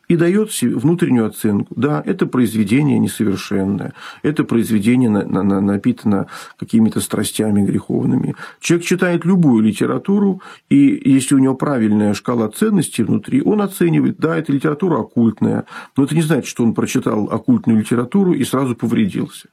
и 0.09 0.17
дает 0.17 0.51
внутреннюю 0.63 1.27
оценку. 1.27 1.75
Да, 1.77 2.03
это 2.05 2.27
произведение 2.27 2.99
несовершенное, 2.99 3.93
это 4.23 4.45
произведение 4.45 5.11
напитано 5.11 6.27
какими-то 6.59 7.01
страстями 7.01 7.65
греховными. 7.65 8.35
Человек 8.61 8.87
читает 8.87 9.25
любую 9.25 9.63
литературу, 9.63 10.43
и 10.69 11.01
если 11.05 11.35
у 11.35 11.39
него 11.39 11.55
правильная 11.55 12.15
шкала 12.15 12.49
ценностей 12.49 13.03
внутри, 13.03 13.43
он 13.43 13.61
оценивает, 13.61 14.19
да, 14.19 14.37
это 14.37 14.53
литература 14.53 15.01
оккультная, 15.01 15.65
но 15.97 16.05
это 16.05 16.15
не 16.15 16.23
значит, 16.23 16.47
что 16.47 16.63
он 16.63 16.75
прочитал 16.75 17.29
оккультную 17.31 17.81
литературу 17.81 18.33
и 18.33 18.45
сразу 18.45 18.77
повредился. 18.77 19.49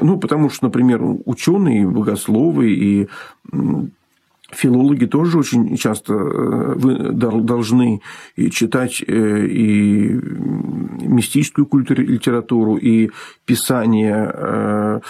Ну, 0.00 0.18
потому 0.18 0.50
что, 0.50 0.64
например, 0.64 1.00
ученые, 1.24 1.86
богословы 1.86 2.72
и 2.72 3.08
филологи 4.54 5.06
тоже 5.06 5.38
очень 5.38 5.76
часто 5.76 6.14
э, 6.14 7.10
должны 7.12 8.00
читать 8.50 9.02
э, 9.06 9.46
и 9.46 10.08
мистическую 11.06 11.66
культуру, 11.66 12.02
литературу, 12.02 12.76
и 12.76 13.10
писание, 13.44 14.30
э, 14.34 15.00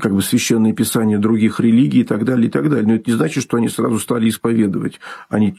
как 0.00 0.14
бы 0.14 0.22
священные 0.22 0.72
писания 0.72 1.18
других 1.18 1.60
религий 1.60 2.00
и 2.00 2.04
так 2.04 2.24
далее, 2.24 2.48
и 2.48 2.50
так 2.50 2.68
далее. 2.70 2.86
Но 2.86 2.94
это 2.94 3.10
не 3.10 3.16
значит, 3.16 3.42
что 3.42 3.56
они 3.56 3.68
сразу 3.68 3.98
стали 3.98 4.28
исповедовать. 4.28 5.00
Они 5.28 5.56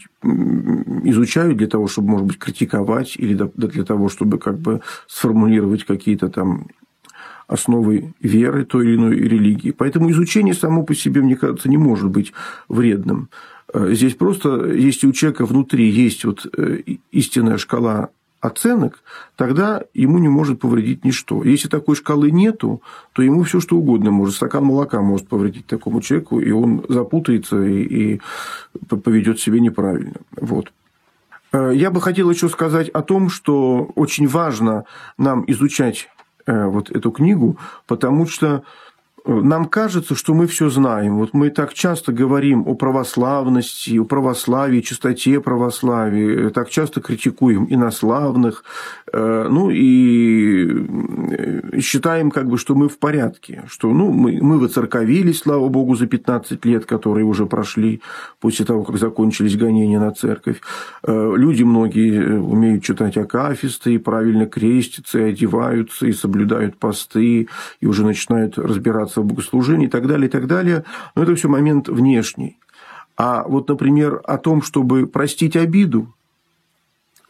изучают 1.04 1.58
для 1.58 1.68
того, 1.68 1.88
чтобы, 1.88 2.10
может 2.10 2.28
быть, 2.28 2.40
критиковать, 2.40 3.16
или 3.18 3.34
для 3.56 3.84
того, 3.84 4.10
чтобы 4.10 4.38
как 4.38 4.58
бы 4.60 4.82
сформулировать 5.08 5.84
какие-то 5.84 6.30
там 6.30 6.68
основой 7.48 8.14
веры 8.22 8.66
той 8.66 8.86
или 8.86 8.96
иной 8.96 9.16
религии. 9.16 9.72
Поэтому 9.72 10.12
изучение 10.12 10.54
само 10.54 10.84
по 10.84 10.94
себе, 10.94 11.22
мне 11.22 11.36
кажется, 11.36 11.70
не 11.70 11.78
может 11.78 12.10
быть 12.10 12.34
вредным. 12.68 13.30
Э, 13.74 13.94
здесь 13.94 14.16
просто, 14.16 14.72
если 14.74 15.08
у 15.08 15.14
человека 15.14 15.46
внутри 15.46 15.90
есть 15.90 16.26
вот 16.26 16.46
э, 16.58 16.80
истинная 17.12 17.58
шкала 17.58 18.10
оценок, 18.40 19.02
тогда 19.36 19.84
ему 19.94 20.20
не 20.20 20.28
может 20.28 20.60
повредить 20.60 21.04
ничто. 21.04 21.44
Если 21.44 21.68
такой 21.68 21.96
шкалы 21.96 22.32
нету, 22.32 22.82
то 23.14 23.22
ему 23.22 23.44
все 23.44 23.60
что 23.60 23.78
угодно 23.78 24.12
может. 24.12 24.36
Стакан 24.36 24.64
молока 24.64 25.02
может 25.02 25.28
повредить 25.28 25.66
такому 25.66 26.02
человеку, 26.02 26.40
и 26.40 26.52
он 26.52 26.86
запутается 26.88 27.64
и, 27.64 28.16
и 28.16 28.22
поведет 28.88 29.40
себя 29.40 29.60
неправильно. 29.60 30.18
Вот. 30.40 30.72
Э, 31.52 31.72
я 31.74 31.92
бы 31.92 32.02
хотел 32.02 32.30
еще 32.30 32.50
сказать 32.50 32.90
о 32.90 33.02
том, 33.02 33.30
что 33.30 33.92
очень 33.96 34.28
важно 34.28 34.86
нам 35.18 35.44
изучать 35.48 36.10
вот 36.48 36.90
эту 36.90 37.12
книгу, 37.12 37.58
потому 37.86 38.26
что 38.26 38.64
нам 39.28 39.66
кажется, 39.66 40.16
что 40.16 40.34
мы 40.34 40.48
все 40.48 40.70
знаем. 40.70 41.18
Вот 41.18 41.34
мы 41.34 41.50
так 41.50 41.74
часто 41.74 42.14
говорим 42.14 42.64
о 42.66 42.76
православности, 42.76 43.98
о 43.98 44.06
православии, 44.06 44.82
чистоте 44.82 45.42
православия, 45.42 46.50
так 46.50 46.70
часто 46.70 47.02
критикуем 47.02 47.68
инославных, 47.70 48.64
э, 49.12 49.48
ну 49.50 49.70
и 49.70 50.68
э, 50.68 51.80
считаем, 51.82 52.32
как 52.32 52.48
бы, 52.48 52.58
что 52.58 52.74
мы 52.74 52.88
в 52.88 52.98
порядке, 53.00 53.64
что 53.68 53.92
ну, 53.94 54.12
мы, 54.12 54.40
мы 54.42 54.60
воцерковились, 54.60 55.40
слава 55.40 55.68
богу, 55.68 55.96
за 55.96 56.08
15 56.08 56.64
лет, 56.66 56.86
которые 56.86 57.26
уже 57.26 57.46
прошли 57.46 58.02
после 58.40 58.66
того, 58.66 58.84
как 58.84 58.98
закончились 58.98 59.58
гонения 59.58 60.00
на 60.00 60.12
церковь. 60.12 60.62
Э, 61.04 61.34
люди 61.36 61.64
многие 61.64 62.40
умеют 62.40 62.84
читать 62.84 63.18
акафисты, 63.18 63.96
и 63.96 63.98
правильно 63.98 64.46
крестятся, 64.46 65.20
и 65.20 65.32
одеваются, 65.32 66.08
и 66.08 66.14
соблюдают 66.14 66.78
посты, 66.78 67.48
и 67.82 67.86
уже 67.86 68.06
начинают 68.06 68.58
разбираться 68.58 69.17
в 69.22 69.26
богослужении 69.26 69.88
и 69.88 69.90
так 69.90 70.08
далее, 70.08 70.28
и 70.28 70.32
так 70.32 70.48
далее. 70.48 70.84
Но 71.16 71.24
это 71.24 71.36
все 71.36 71.48
момент 71.48 71.90
внешний. 71.90 72.58
А 73.18 73.44
вот, 73.48 73.68
например, 73.68 74.22
о 74.26 74.38
том, 74.38 74.62
чтобы 74.62 75.08
простить 75.08 75.56
обиду, 75.56 76.14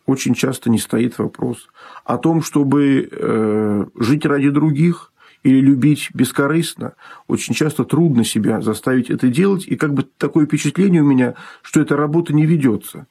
очень 0.05 0.33
часто 0.33 0.69
не 0.69 0.79
стоит 0.79 1.17
вопрос. 1.19 1.69
О 2.03 2.17
том, 2.17 2.41
чтобы 2.41 3.07
э, 3.11 3.85
жить 3.95 4.25
ради 4.25 4.49
других 4.49 5.11
или 5.43 5.59
любить 5.59 6.09
бескорыстно, 6.13 6.93
очень 7.27 7.53
часто 7.53 7.83
трудно 7.83 8.23
себя 8.23 8.61
заставить 8.61 9.09
это 9.09 9.27
делать. 9.27 9.67
И 9.67 9.75
как 9.75 9.93
бы 9.93 10.05
такое 10.17 10.45
впечатление 10.45 11.01
у 11.01 11.05
меня, 11.05 11.35
что 11.61 11.81
эта 11.81 11.95
работа 11.95 12.33
не 12.33 12.45
ведется. 12.45 13.07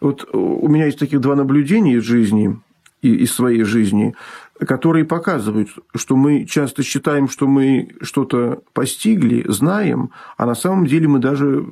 Вот 0.00 0.28
у 0.32 0.68
меня 0.68 0.86
есть 0.86 0.98
таких 0.98 1.20
два 1.20 1.36
наблюдения 1.36 1.94
из 1.94 2.04
жизни, 2.04 2.58
из 3.02 3.32
своей 3.32 3.62
жизни 3.62 4.14
которые 4.60 5.04
показывают, 5.04 5.70
что 5.94 6.16
мы 6.16 6.44
часто 6.46 6.82
считаем, 6.82 7.28
что 7.28 7.46
мы 7.46 7.94
что-то 8.00 8.62
постигли, 8.72 9.44
знаем, 9.48 10.10
а 10.36 10.46
на 10.46 10.54
самом 10.54 10.86
деле 10.86 11.08
мы 11.08 11.18
даже 11.18 11.66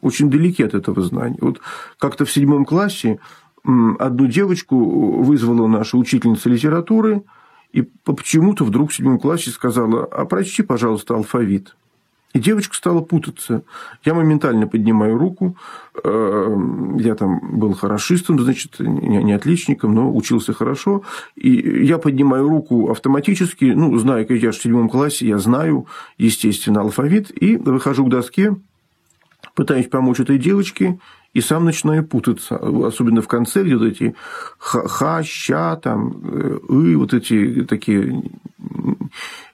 очень 0.00 0.30
далеки 0.30 0.62
от 0.62 0.74
этого 0.74 1.02
знания. 1.02 1.38
Вот 1.40 1.60
как-то 1.98 2.24
в 2.24 2.32
седьмом 2.32 2.64
классе 2.64 3.20
одну 3.64 4.26
девочку 4.26 5.22
вызвала 5.22 5.66
наша 5.66 5.96
учительница 5.96 6.48
литературы, 6.48 7.22
и 7.72 7.82
почему-то 7.82 8.64
вдруг 8.64 8.90
в 8.90 8.94
седьмом 8.94 9.18
классе 9.18 9.50
сказала, 9.50 10.04
а 10.04 10.24
прочти, 10.26 10.62
пожалуйста, 10.62 11.14
алфавит. 11.14 11.76
И 12.34 12.40
девочка 12.40 12.74
стала 12.74 13.00
путаться. 13.00 13.62
Я 14.04 14.12
моментально 14.12 14.66
поднимаю 14.66 15.16
руку. 15.16 15.56
Э, 16.02 16.56
я 16.98 17.14
там 17.14 17.58
был 17.58 17.74
хорошистом, 17.74 18.40
значит, 18.40 18.80
не 18.80 19.32
отличником, 19.32 19.94
но 19.94 20.12
учился 20.12 20.52
хорошо. 20.52 21.04
И 21.36 21.50
я 21.86 21.98
поднимаю 21.98 22.48
руку 22.48 22.90
автоматически, 22.90 23.66
ну, 23.66 23.96
зная, 23.98 24.24
как 24.24 24.38
я 24.38 24.50
в 24.50 24.56
седьмом 24.56 24.88
классе, 24.88 25.28
я 25.28 25.38
знаю, 25.38 25.86
естественно, 26.18 26.80
алфавит, 26.80 27.30
и 27.40 27.56
выхожу 27.56 28.04
к 28.04 28.10
доске, 28.10 28.56
пытаюсь 29.54 29.86
помочь 29.86 30.18
этой 30.18 30.38
девочке, 30.38 30.98
и 31.34 31.40
сам 31.40 31.64
начинаю 31.64 32.04
путаться. 32.06 32.56
Особенно 32.56 33.20
в 33.20 33.28
конце, 33.28 33.62
где 33.62 33.76
вот 33.76 33.86
эти 33.86 34.14
ха, 34.58 35.22
ща, 35.22 35.76
там, 35.76 36.14
э, 36.22 36.58
и, 36.70 36.94
вот 36.94 37.12
эти 37.12 37.64
такие 37.64 38.22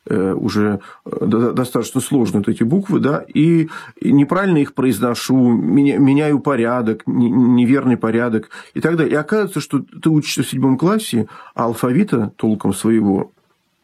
Э, 0.07 0.33
уже 0.33 0.81
э, 1.05 1.27
достаточно 1.27 2.01
сложные 2.01 2.41
вот 2.41 2.49
эти 2.49 2.65
буквы, 2.65 2.99
да, 3.01 3.25
и 3.33 3.69
неправильно 4.01 4.59
их 4.59 4.75
произношу, 4.75 5.53
меняю 5.53 6.41
порядок, 6.41 7.03
неверный 7.07 7.97
порядок 7.97 8.51
и 8.75 8.81
так 8.81 8.97
далее. 8.97 9.13
И 9.13 9.17
оказывается, 9.17 9.61
что 9.61 9.79
ты 9.79 10.09
учишься 10.09 10.43
в 10.43 10.49
седьмом 10.49 10.79
классе, 10.79 11.29
а 11.55 11.65
алфавита 11.65 12.33
толком 12.37 12.75
своего 12.75 13.31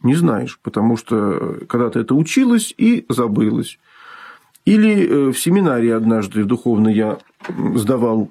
не 0.03 0.17
знаешь, 0.17 0.59
потому 0.63 0.97
что 0.97 1.59
когда-то 1.69 2.01
это 2.01 2.15
училось 2.15 2.75
и 2.77 3.07
забылось. 3.09 3.79
Или 4.65 5.07
э, 5.07 5.33
в 5.33 5.39
семинарии 5.39 5.91
однажды 5.91 6.45
духовно 6.45 6.89
я 6.89 7.19
сдавал 7.75 8.31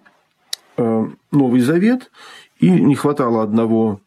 Новый 0.78 1.62
Завет, 1.62 2.12
и 2.60 2.69
не 2.69 2.95
хватало 2.95 3.43
одного 3.43 3.99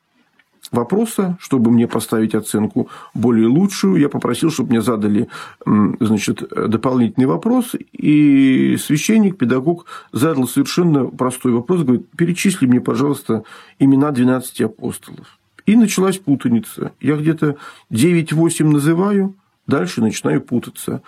вопроса, 0.70 1.38
чтобы 1.40 1.70
мне 1.70 1.86
поставить 1.88 2.34
оценку 2.34 2.88
более 3.14 3.46
лучшую. 3.46 3.96
Я 3.96 4.08
попросил, 4.08 4.50
чтобы 4.50 4.70
мне 4.70 4.82
задали 4.82 5.28
значит, 5.64 6.46
дополнительный 6.50 7.26
вопрос, 7.26 7.74
и 7.92 8.76
священник, 8.78 9.38
педагог 9.38 9.86
задал 10.12 10.46
совершенно 10.46 11.06
простой 11.06 11.52
вопрос, 11.52 11.82
говорит, 11.82 12.08
перечисли 12.10 12.66
мне, 12.66 12.80
пожалуйста, 12.80 13.44
имена 13.78 14.10
12 14.10 14.60
апостолов. 14.62 15.38
И 15.64 15.76
началась 15.76 16.18
путаница. 16.18 16.92
Я 17.00 17.16
где-то 17.16 17.56
9-8 17.90 18.64
называю, 18.64 19.34
дальше 19.68 20.00
начинаю 20.00 20.40
путаться. 20.40 21.02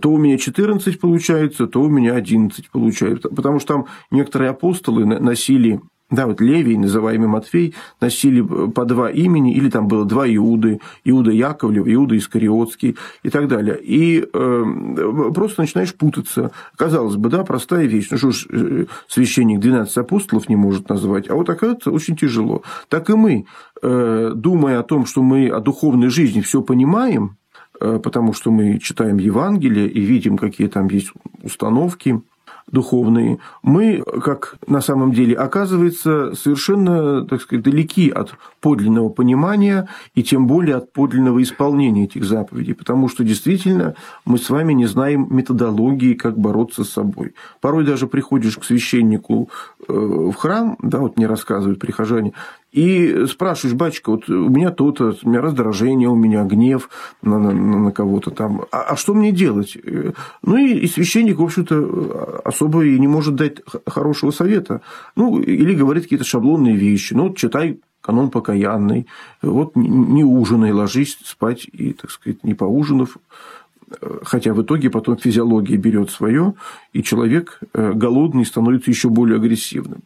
То 0.00 0.12
у 0.12 0.18
меня 0.18 0.38
14 0.38 1.00
получается, 1.00 1.66
то 1.66 1.82
у 1.82 1.88
меня 1.88 2.14
11 2.14 2.70
получается. 2.70 3.28
Потому 3.28 3.58
что 3.58 3.74
там 3.74 3.86
некоторые 4.10 4.50
апостолы 4.50 5.04
носили 5.04 5.80
да, 6.12 6.26
вот 6.26 6.42
Левий, 6.42 6.76
называемый 6.76 7.26
Матфей, 7.26 7.74
носили 8.00 8.42
по 8.42 8.84
два 8.84 9.10
имени, 9.10 9.54
или 9.54 9.70
там 9.70 9.88
было 9.88 10.04
два 10.04 10.28
Иуды, 10.28 10.80
Иуда 11.04 11.30
Яковлев, 11.30 11.88
Иуда 11.88 12.18
Искариотский 12.18 12.98
и 13.22 13.30
так 13.30 13.48
далее. 13.48 13.80
И 13.82 14.20
э, 14.20 14.64
просто 15.34 15.62
начинаешь 15.62 15.94
путаться. 15.94 16.50
Казалось 16.76 17.16
бы, 17.16 17.30
да, 17.30 17.44
простая 17.44 17.86
вещь. 17.86 18.08
Ну 18.10 18.18
что 18.18 18.30
ж, 18.30 18.46
э, 18.50 18.86
священник 19.08 19.58
12 19.60 19.96
апостолов 19.96 20.50
не 20.50 20.56
может 20.56 20.90
назвать, 20.90 21.30
а 21.30 21.34
вот 21.34 21.48
оказывается 21.48 21.90
очень 21.90 22.14
тяжело. 22.14 22.62
Так 22.88 23.08
и 23.08 23.14
мы, 23.14 23.46
э, 23.82 24.32
думая 24.34 24.80
о 24.80 24.82
том, 24.82 25.06
что 25.06 25.22
мы 25.22 25.48
о 25.48 25.60
духовной 25.60 26.10
жизни 26.10 26.42
все 26.42 26.60
понимаем, 26.60 27.38
потому 28.02 28.32
что 28.32 28.50
мы 28.50 28.78
читаем 28.78 29.18
Евангелие 29.18 29.88
и 29.88 30.00
видим, 30.00 30.38
какие 30.38 30.68
там 30.68 30.88
есть 30.88 31.12
установки, 31.42 32.20
духовные, 32.70 33.38
мы, 33.62 34.02
как 34.22 34.56
на 34.66 34.80
самом 34.80 35.12
деле 35.12 35.34
оказывается, 35.34 36.34
совершенно, 36.34 37.26
так 37.26 37.42
сказать, 37.42 37.64
далеки 37.64 38.10
от 38.10 38.34
подлинного 38.60 39.08
понимания 39.08 39.88
и 40.14 40.22
тем 40.22 40.46
более 40.46 40.76
от 40.76 40.92
подлинного 40.92 41.42
исполнения 41.42 42.04
этих 42.04 42.24
заповедей, 42.24 42.74
потому 42.74 43.08
что 43.08 43.24
действительно 43.24 43.94
мы 44.24 44.38
с 44.38 44.48
вами 44.48 44.72
не 44.72 44.86
знаем 44.86 45.26
методологии, 45.30 46.14
как 46.14 46.38
бороться 46.38 46.84
с 46.84 46.90
собой. 46.90 47.34
Порой 47.60 47.84
даже 47.84 48.06
приходишь 48.06 48.56
к 48.56 48.64
священнику 48.64 49.50
э, 49.86 49.92
в 49.92 50.34
храм, 50.34 50.76
да, 50.80 51.00
вот 51.00 51.16
мне 51.16 51.26
рассказывают 51.26 51.80
прихожане, 51.80 52.32
и 52.72 53.26
спрашиваешь, 53.26 53.76
батюшка, 53.76 54.10
вот 54.10 54.28
у 54.28 54.48
меня 54.48 54.70
то-то, 54.70 55.14
у 55.22 55.28
меня 55.28 55.42
раздражение, 55.42 56.08
у 56.08 56.14
меня 56.14 56.42
гнев 56.44 56.88
на, 57.20 57.38
на, 57.38 57.52
на 57.52 57.92
кого-то 57.92 58.30
там. 58.30 58.62
А, 58.72 58.82
а 58.82 58.96
что 58.96 59.12
мне 59.12 59.30
делать? 59.30 59.76
Ну 60.42 60.56
и, 60.56 60.78
и 60.78 60.86
священник, 60.86 61.38
в 61.38 61.42
общем-то, 61.42 62.40
особо 62.44 62.84
и 62.84 62.98
не 62.98 63.08
может 63.08 63.36
дать 63.36 63.58
хорошего 63.86 64.30
совета. 64.30 64.80
Ну, 65.16 65.38
или 65.38 65.74
говорит 65.74 66.04
какие-то 66.04 66.24
шаблонные 66.24 66.74
вещи. 66.74 67.12
Ну, 67.12 67.28
вот 67.28 67.36
читай 67.36 67.78
канон 68.00 68.30
покаянный, 68.30 69.06
вот 69.42 69.76
не 69.76 70.24
ужинай, 70.24 70.72
ложись 70.72 71.18
спать 71.24 71.68
и, 71.72 71.92
так 71.92 72.10
сказать, 72.10 72.42
не 72.42 72.54
поужинав, 72.54 73.16
хотя 74.22 74.54
в 74.54 74.62
итоге 74.62 74.90
потом 74.90 75.16
физиология 75.16 75.76
берет 75.76 76.10
свое, 76.10 76.54
и 76.92 77.02
человек 77.02 77.60
э, 77.74 77.92
голодный 77.92 78.44
становится 78.44 78.90
еще 78.90 79.08
более 79.08 79.36
агрессивным. 79.36 80.02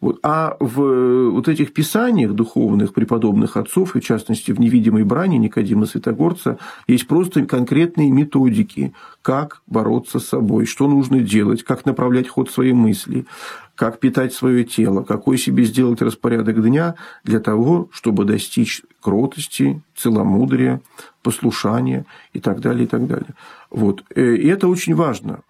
Вот. 0.00 0.18
А 0.22 0.56
в 0.60 1.30
вот 1.30 1.48
этих 1.48 1.72
писаниях 1.72 2.32
духовных 2.32 2.92
преподобных 2.92 3.56
отцов, 3.56 3.96
и 3.96 4.00
в 4.00 4.04
частности 4.04 4.52
в 4.52 4.60
«Невидимой 4.60 5.04
брани» 5.04 5.36
Никодима 5.36 5.86
Святогорца, 5.86 6.58
есть 6.86 7.06
просто 7.06 7.46
конкретные 7.46 8.10
методики, 8.10 8.92
как 9.22 9.62
бороться 9.66 10.18
с 10.18 10.26
собой, 10.26 10.66
что 10.66 10.86
нужно 10.86 11.20
делать, 11.20 11.62
как 11.62 11.86
направлять 11.86 12.28
ход 12.28 12.50
своей 12.50 12.72
мысли, 12.72 13.26
как 13.74 14.00
питать 14.00 14.32
свое 14.32 14.64
тело, 14.64 15.02
какой 15.02 15.38
себе 15.38 15.64
сделать 15.64 16.02
распорядок 16.02 16.62
дня 16.62 16.94
для 17.24 17.40
того, 17.40 17.88
чтобы 17.92 18.24
достичь 18.24 18.82
кротости, 19.00 19.82
целомудрия, 19.94 20.80
послушания 21.26 22.04
и 22.32 22.40
так 22.40 22.60
далее, 22.60 22.84
и 22.84 22.86
так 22.86 23.06
далее. 23.06 23.34
Вот. 23.70 24.04
Э, 24.14 24.36
и 24.36 24.46
это 24.46 24.68
очень 24.68 24.94
важно, 24.94 25.40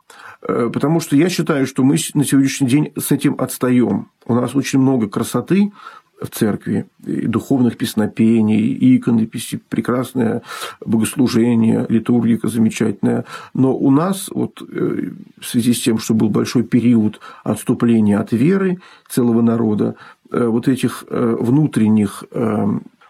э, 0.48 0.70
потому 0.72 1.00
что 1.00 1.16
я 1.16 1.28
считаю, 1.28 1.66
что 1.66 1.84
мы 1.84 1.96
на 2.14 2.24
сегодняшний 2.24 2.68
день 2.68 2.92
с 2.96 3.12
этим 3.12 3.34
отстаем. 3.38 4.08
У 4.26 4.34
нас 4.34 4.54
очень 4.56 4.80
много 4.80 5.08
красоты, 5.08 5.72
в 6.18 6.28
церкви, 6.30 6.86
и 7.04 7.26
духовных 7.26 7.76
песнопений, 7.76 8.96
иконописи, 8.96 9.60
прекрасное 9.68 10.40
богослужение, 10.80 11.84
литургика 11.90 12.48
замечательная. 12.48 13.26
Но 13.52 13.76
у 13.76 13.90
нас 13.90 14.30
вот, 14.30 14.62
э, 14.62 15.10
в 15.38 15.44
связи 15.44 15.74
с 15.74 15.82
тем, 15.82 15.98
что 15.98 16.14
был 16.14 16.30
большой 16.30 16.62
период 16.62 17.20
отступления 17.44 18.18
от 18.18 18.32
веры 18.32 18.78
целого 19.10 19.42
народа, 19.42 19.94
вот 20.30 20.66
этих 20.68 21.04
внутренних 21.08 22.24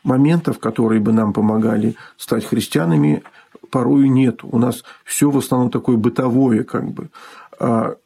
моментов, 0.07 0.59
которые 0.59 1.01
бы 1.01 1.13
нам 1.13 1.33
помогали 1.33 1.97
стать 2.17 2.47
христианами, 2.47 3.23
порою 3.71 4.11
нет. 4.11 4.41
У 4.43 4.59
нас 4.59 4.85
все 5.05 5.31
в 5.31 5.39
основном 5.39 5.71
такое 5.71 5.97
бытовое, 5.97 6.65
как 6.65 6.91
бы. 6.91 7.11
А 7.59 7.97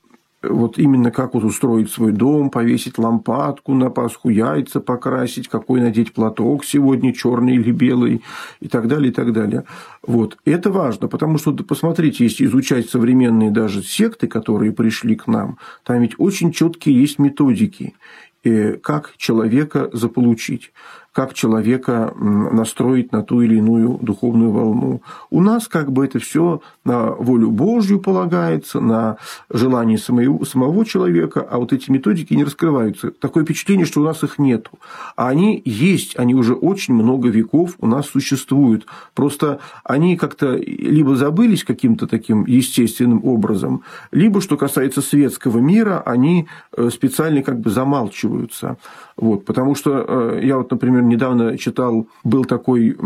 вот 0.43 0.79
именно 0.79 1.11
как 1.11 1.35
вот 1.35 1.45
устроить 1.45 1.91
свой 1.91 2.13
дом, 2.13 2.51
повесить 2.51 2.99
лампадку 2.99 3.75
на 3.75 3.91
Пасху, 3.91 4.31
яйца 4.31 4.81
покрасить, 4.81 5.49
какой 5.49 5.81
надеть 5.81 6.15
платок 6.15 6.65
сегодня, 6.65 7.13
черный 7.13 7.57
или 7.57 7.73
белый, 7.73 8.23
и 8.61 8.69
так 8.69 8.89
далее, 8.89 9.11
и 9.11 9.15
так 9.15 9.33
далее. 9.33 9.65
Вот. 10.03 10.39
Это 10.47 10.71
важно, 10.71 11.09
потому 11.09 11.37
что, 11.37 11.53
посмотрите, 11.53 12.25
если 12.25 12.47
изучать 12.47 12.89
современные 12.89 13.51
даже 13.51 13.83
секты, 13.83 14.29
которые 14.29 14.73
пришли 14.73 15.15
к 15.15 15.27
нам, 15.27 15.59
там 15.85 16.01
ведь 16.01 16.15
очень 16.19 16.53
четкие 16.53 16.99
есть 16.99 17.19
методики, 17.19 17.95
э, 18.43 18.75
как 18.75 19.15
человека 19.19 19.91
заполучить 19.93 20.73
как 21.13 21.35
человека 21.35 22.13
настроить 22.17 23.13
на 23.13 23.23
ту 23.23 23.41
или 23.41 23.57
иную 23.57 23.99
духовную 24.01 24.53
волну. 24.53 25.03
У 25.31 25.41
нас 25.41 25.67
как 25.67 25.91
бы 25.91 26.05
это 26.05 26.19
все 26.19 26.61
на 26.85 27.11
волю 27.11 27.51
Божью 27.51 28.01
полагается, 28.01 28.81
на 28.81 29.17
желание 29.51 29.99
самого, 29.99 30.45
самого 30.45 30.85
человека, 30.85 31.47
а 31.49 31.59
вот 31.59 31.73
эти 31.73 31.91
методики 31.91 32.35
не 32.35 32.45
раскрываются. 32.45 33.11
Такое 33.11 33.45
впечатление, 33.45 33.87
что 33.87 34.01
у 34.01 34.05
нас 34.05 34.23
их 34.23 34.39
нету. 34.39 34.71
А 35.17 35.29
они 35.29 35.61
есть, 35.65 36.19
они 36.19 36.35
уже 36.35 36.55
очень 36.55 36.95
много 36.95 37.29
веков 37.29 37.75
у 37.79 37.87
нас 37.87 38.07
существуют. 38.07 38.87
Просто 39.15 39.59
они 39.85 40.17
как-то 40.17 40.57
либо 40.57 41.17
забылись 41.17 41.65
каким-то 41.65 42.07
таким 42.07 42.45
естественным 42.47 43.25
образом, 43.25 43.83
либо, 44.13 44.41
что 44.41 44.57
касается 44.57 45.03
светского 45.03 45.59
мира, 45.59 46.03
они 46.07 46.47
э, 46.77 46.89
специально 46.91 47.43
как 47.43 47.59
бы 47.61 47.71
замалчиваются. 47.71 48.77
Вот, 49.17 49.45
потому 49.45 49.75
что 49.75 50.05
э, 50.07 50.41
я 50.45 50.57
вот, 50.57 50.71
например, 50.71 51.00
недавно 51.09 51.57
читал, 51.59 52.09
был 52.25 52.45
такой 52.45 52.97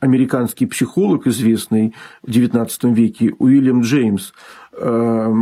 американский 0.00 0.66
психолог 0.66 1.26
известный 1.26 1.94
в 2.22 2.30
XIX 2.30 2.94
веке 2.94 3.34
Уильям 3.38 3.82
Джеймс. 3.82 4.32
Э, 4.72 5.32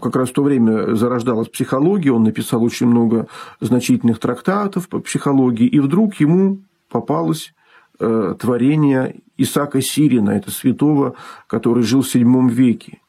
как 0.00 0.16
раз 0.16 0.28
в 0.28 0.32
то 0.34 0.42
время 0.42 0.94
зарождалась 0.94 1.48
психология, 1.48 2.12
он 2.12 2.24
написал 2.24 2.62
очень 2.62 2.86
много 2.86 3.26
значительных 3.60 4.18
трактатов 4.18 4.88
по 4.88 5.00
психологии, 5.00 5.66
и 5.66 5.80
вдруг 5.80 6.16
ему 6.16 6.58
попалось 6.90 7.54
э, 7.98 8.34
творение 8.38 9.16
Исаака 9.38 9.80
Сирина, 9.80 10.30
это 10.30 10.50
святого, 10.50 11.14
который 11.46 11.82
жил 11.82 12.02
в 12.02 12.14
VII 12.14 12.50
веке. 12.50 13.00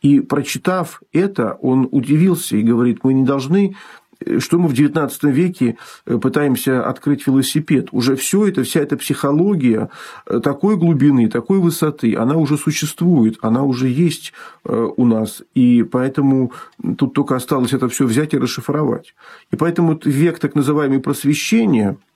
И 0.00 0.20
прочитав 0.20 1.02
это, 1.12 1.58
он 1.60 1.86
удивился 1.90 2.56
и 2.56 2.62
говорит, 2.62 3.00
мы 3.04 3.12
не 3.12 3.24
должны 3.24 3.76
что 4.38 4.58
мы 4.58 4.68
в 4.68 4.72
XIX 4.72 5.10
веке 5.30 5.76
э, 6.06 6.18
пытаемся 6.18 6.84
открыть 6.84 7.26
велосипед. 7.26 7.88
Уже 7.92 8.16
все 8.16 8.46
это, 8.46 8.62
вся 8.62 8.80
эта 8.80 8.96
психология 8.96 9.88
э, 10.26 10.40
такой 10.40 10.76
глубины, 10.76 11.28
такой 11.28 11.58
высоты, 11.58 12.14
она 12.16 12.36
уже 12.36 12.58
существует, 12.58 13.38
она 13.42 13.62
уже 13.62 13.88
есть 13.88 14.32
э, 14.64 14.88
у 14.96 15.06
нас. 15.06 15.42
И 15.54 15.82
поэтому 15.82 16.52
тут 16.98 17.14
только 17.14 17.36
осталось 17.36 17.72
это 17.72 17.88
все 17.88 18.06
взять 18.06 18.34
и 18.34 18.38
расшифровать. 18.38 19.14
И 19.50 19.56
поэтому 19.56 19.98
век 20.04 20.38
так 20.38 20.54
называемый 20.54 21.00
просвещения– 21.00 21.96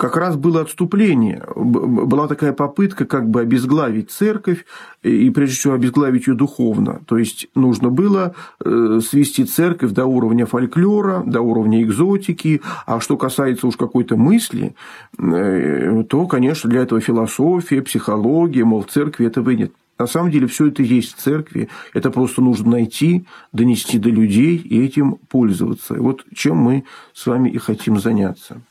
как 0.00 0.16
раз 0.16 0.34
было 0.34 0.62
отступление. 0.62 1.44
Была 1.54 2.26
такая 2.26 2.54
попытка 2.54 3.04
как 3.04 3.28
бы 3.28 3.42
обезглавить 3.42 4.10
церковь, 4.10 4.64
и 5.02 5.28
прежде 5.28 5.56
всего 5.56 5.74
обезглавить 5.74 6.26
ее 6.26 6.32
духовно. 6.32 7.02
То 7.06 7.18
есть 7.18 7.48
нужно 7.54 7.90
было 7.90 8.34
э, 8.64 9.00
свести 9.06 9.44
церковь 9.44 9.92
до 9.92 10.06
уровня 10.06 10.46
фольклора, 10.46 11.22
до 11.26 11.42
уровня 11.42 11.82
экзотики, 11.82 12.62
а 12.86 13.00
что 13.00 13.18
касается 13.18 13.66
уж 13.66 13.76
какой-то 13.76 14.16
мысли, 14.16 14.74
э, 15.18 16.02
то, 16.08 16.26
конечно, 16.26 16.70
для 16.70 16.80
этого 16.80 17.02
философия, 17.02 17.82
психология, 17.82 18.64
мол, 18.64 18.82
в 18.82 18.86
церкви 18.90 19.26
этого 19.26 19.50
нет. 19.50 19.72
На 19.98 20.06
самом 20.06 20.30
деле 20.30 20.46
все 20.46 20.68
это 20.68 20.82
есть 20.82 21.14
в 21.14 21.20
церкви, 21.20 21.68
это 21.92 22.10
просто 22.10 22.40
нужно 22.40 22.70
найти, 22.70 23.26
донести 23.52 23.98
до 23.98 24.08
людей 24.08 24.56
и 24.56 24.82
этим 24.82 25.16
пользоваться. 25.28 25.94
И 25.94 25.98
вот 25.98 26.24
чем 26.34 26.56
мы 26.56 26.84
с 27.12 27.26
вами 27.26 27.50
и 27.50 27.58
хотим 27.58 28.00
заняться. 28.00 28.62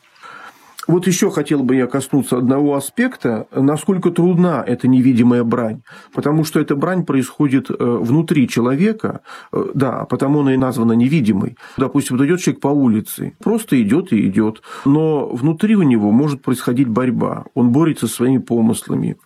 Вот 0.89 1.05
еще 1.05 1.29
хотел 1.29 1.61
бы 1.61 1.75
я 1.75 1.85
коснуться 1.85 2.35
одного 2.35 2.73
аспекта, 2.73 3.45
насколько 3.51 4.09
трудна 4.09 4.63
эта 4.65 4.87
невидимая 4.87 5.43
брань. 5.43 5.83
Потому 6.15 6.43
что 6.43 6.59
эта 6.59 6.75
брань 6.75 7.05
происходит 7.05 7.69
э, 7.69 7.75
внутри 7.77 8.47
человека, 8.47 9.21
э, 9.53 9.65
да, 9.75 10.05
потому 10.05 10.39
она 10.39 10.55
и 10.55 10.57
названа 10.57 10.93
невидимой. 10.93 11.57
Допустим, 11.77 12.17
вот 12.17 12.25
идет 12.25 12.39
человек 12.39 12.61
по 12.61 12.69
улице, 12.69 13.33
просто 13.37 13.79
идет 13.79 14.11
и 14.13 14.25
идет, 14.25 14.63
но 14.83 15.27
внутри 15.29 15.75
у 15.75 15.83
него 15.83 16.09
может 16.09 16.41
происходить 16.41 16.87
борьба. 16.87 17.45
Он 17.53 17.69
борется 17.69 18.07
со 18.07 18.15
своими 18.15 18.39
помыслами, 18.39 19.17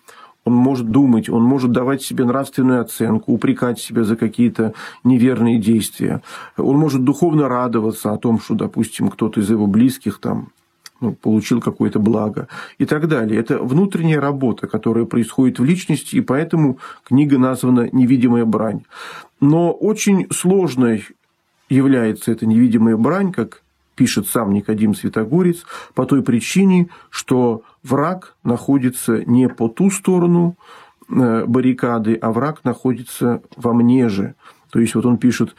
он 0.44 0.56
может 0.56 0.90
думать, 0.90 1.30
он 1.30 1.44
может 1.44 1.72
давать 1.72 2.02
себе 2.02 2.26
нравственную 2.26 2.82
оценку, 2.82 3.32
упрекать 3.32 3.80
себя 3.80 4.04
за 4.04 4.18
какие-то 4.18 4.74
неверные 5.06 5.60
действия. 5.60 6.24
Он 6.58 6.78
может 6.78 7.06
духовно 7.06 7.48
радоваться 7.48 8.12
о 8.12 8.18
том, 8.18 8.42
что, 8.42 8.54
допустим, 8.54 9.08
кто-то 9.08 9.40
из 9.40 9.50
его 9.50 9.66
близких 9.66 10.20
там 10.20 10.50
ну, 11.04 11.12
получил 11.12 11.60
какое-то 11.60 12.00
благо 12.00 12.48
и 12.78 12.86
так 12.86 13.10
далее. 13.10 13.40
Это 13.40 13.60
внутренняя 13.60 14.22
работа, 14.22 14.68
которая 14.68 15.04
происходит 15.04 15.60
в 15.60 15.66
личности, 15.66 16.16
и 16.16 16.22
поэтому 16.22 16.80
книга 17.04 17.38
названа 17.38 17.90
«Невидимая 17.92 18.46
брань». 18.46 18.84
Но 19.42 19.72
очень 19.74 20.28
сложной 20.32 21.06
является 21.70 22.32
эта 22.32 22.46
невидимая 22.46 22.96
брань, 22.96 23.34
как 23.34 23.64
пишет 23.96 24.28
сам 24.28 24.54
Никодим 24.54 24.96
Святогорец, 24.96 25.66
по 25.94 26.06
той 26.06 26.24
причине, 26.24 26.88
что 27.10 27.64
враг 27.84 28.36
находится 28.44 29.24
не 29.26 29.50
по 29.50 29.68
ту 29.68 29.92
сторону 29.92 30.56
э, 31.10 31.46
баррикады, 31.46 32.16
а 32.16 32.32
враг 32.32 32.64
находится 32.64 33.42
во 33.58 33.74
мне 33.74 34.08
же. 34.08 34.36
То 34.72 34.80
есть 34.80 34.96
вот 34.96 35.06
он 35.06 35.18
пишет, 35.18 35.56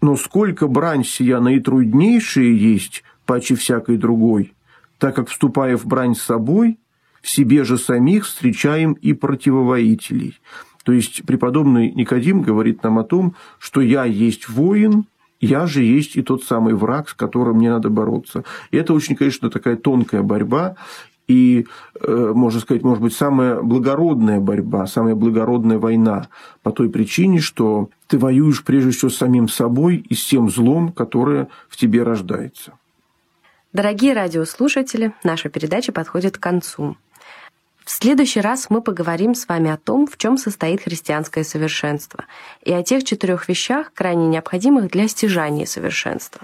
но 0.00 0.16
сколько 0.16 0.68
брань 0.68 1.04
сия 1.04 1.40
наитруднейшая 1.40 2.52
есть, 2.52 3.02
паче 3.26 3.56
всякой 3.56 3.96
другой, 3.96 4.54
так 4.98 5.16
как, 5.16 5.28
вступая 5.28 5.76
в 5.76 5.86
брань 5.86 6.14
с 6.14 6.22
собой, 6.22 6.78
в 7.22 7.28
себе 7.28 7.64
же 7.64 7.78
самих 7.78 8.26
встречаем 8.26 8.92
и 8.92 9.12
противовоителей. 9.12 10.38
То 10.84 10.92
есть 10.92 11.24
преподобный 11.26 11.92
Никодим 11.92 12.42
говорит 12.42 12.82
нам 12.82 12.98
о 12.98 13.04
том, 13.04 13.34
что 13.58 13.80
я 13.80 14.04
есть 14.04 14.48
воин, 14.48 15.04
я 15.40 15.66
же 15.66 15.82
есть 15.82 16.16
и 16.16 16.22
тот 16.22 16.44
самый 16.44 16.74
враг, 16.74 17.10
с 17.10 17.14
которым 17.14 17.58
мне 17.58 17.70
надо 17.70 17.90
бороться. 17.90 18.44
И 18.70 18.76
это 18.76 18.94
очень, 18.94 19.14
конечно, 19.14 19.50
такая 19.50 19.76
тонкая 19.76 20.22
борьба, 20.22 20.76
и, 21.28 21.66
э, 22.00 22.32
можно 22.34 22.58
сказать, 22.58 22.82
может 22.82 23.02
быть, 23.02 23.12
самая 23.12 23.60
благородная 23.60 24.40
борьба, 24.40 24.86
самая 24.86 25.14
благородная 25.14 25.78
война 25.78 26.28
по 26.62 26.72
той 26.72 26.88
причине, 26.88 27.38
что 27.38 27.90
ты 28.06 28.18
воюешь 28.18 28.64
прежде 28.64 28.90
всего 28.90 29.10
с 29.10 29.16
самим 29.16 29.46
собой 29.46 29.96
и 29.96 30.14
с 30.14 30.24
тем 30.24 30.48
злом, 30.48 30.90
которое 30.90 31.48
в 31.68 31.76
тебе 31.76 32.02
рождается. 32.02 32.72
Дорогие 33.78 34.12
радиослушатели, 34.12 35.12
наша 35.22 35.50
передача 35.50 35.92
подходит 35.92 36.36
к 36.36 36.40
концу. 36.40 36.96
В 37.84 37.90
следующий 37.92 38.40
раз 38.40 38.70
мы 38.70 38.82
поговорим 38.82 39.36
с 39.36 39.46
вами 39.46 39.70
о 39.70 39.76
том, 39.76 40.08
в 40.08 40.16
чем 40.16 40.36
состоит 40.36 40.82
христианское 40.82 41.44
совершенство, 41.44 42.24
и 42.64 42.72
о 42.72 42.82
тех 42.82 43.04
четырех 43.04 43.48
вещах, 43.48 43.92
крайне 43.94 44.26
необходимых 44.26 44.90
для 44.90 45.06
стяжания 45.06 45.64
совершенства. 45.64 46.40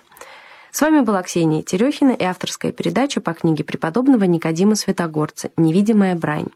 С 0.71 0.81
вами 0.81 1.01
была 1.01 1.25
Ксения 1.25 1.65
Терехина 1.65 2.13
и 2.13 2.23
авторская 2.23 2.71
передача 2.71 3.21
по 3.21 3.35
книге 3.35 3.65
преподобного 3.65 4.23
Никодима 4.23 4.77
Святогорца 4.77 5.51
«Невидимая 5.57 6.15
брань». 6.15 6.51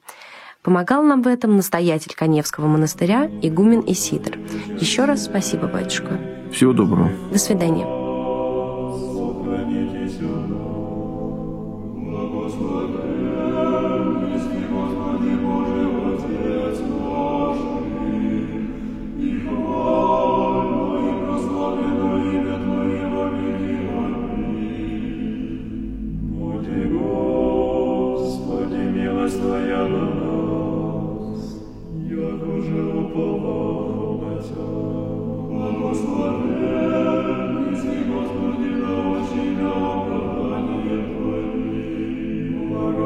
Помогал 0.62 1.03
нам 1.03 1.23
в 1.23 1.27
этом 1.27 1.57
настоятель 1.57 2.14
Коневского 2.14 2.69
монастыря 2.69 3.29
игумен 3.43 3.83
Исидор. 3.85 4.38
Еще 4.79 5.07
раз 5.07 5.25
спасибо, 5.25 5.67
батюшка. 5.67 6.21
Всего 6.53 6.73
доброго. 6.73 7.11
До 7.33 7.38
свидания. 7.38 7.98
Сохранитесь 9.78 10.19
у 10.22 10.48
нас, 10.48 11.13
благословен, 11.96 13.27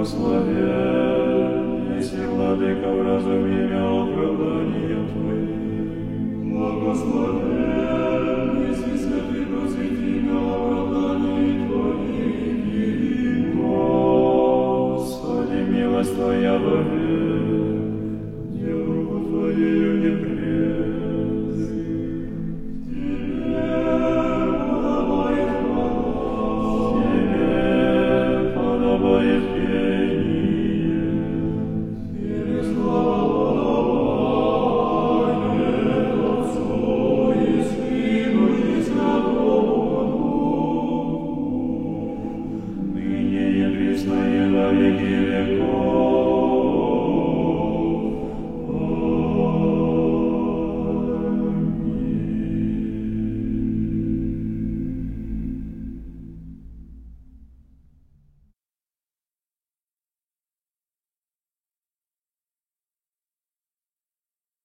Благословен, 0.02 1.94
если 1.96 2.26
Владыка 2.26 2.88
вразуми 2.88 3.52
имя 3.54 3.82
оправдание 4.02 4.98
Твои. 5.12 5.46
Благословен, 6.50 8.48
если 8.66 8.92
Святый 8.96 9.44
просвети 9.46 10.06
имя 10.18 10.38
оправдание 10.38 11.54
Твои. 11.68 12.42
Господи, 14.82 15.58
милость 15.70 16.14
Твоя 16.16 16.54
во 16.58 16.76
веки. 16.82 17.11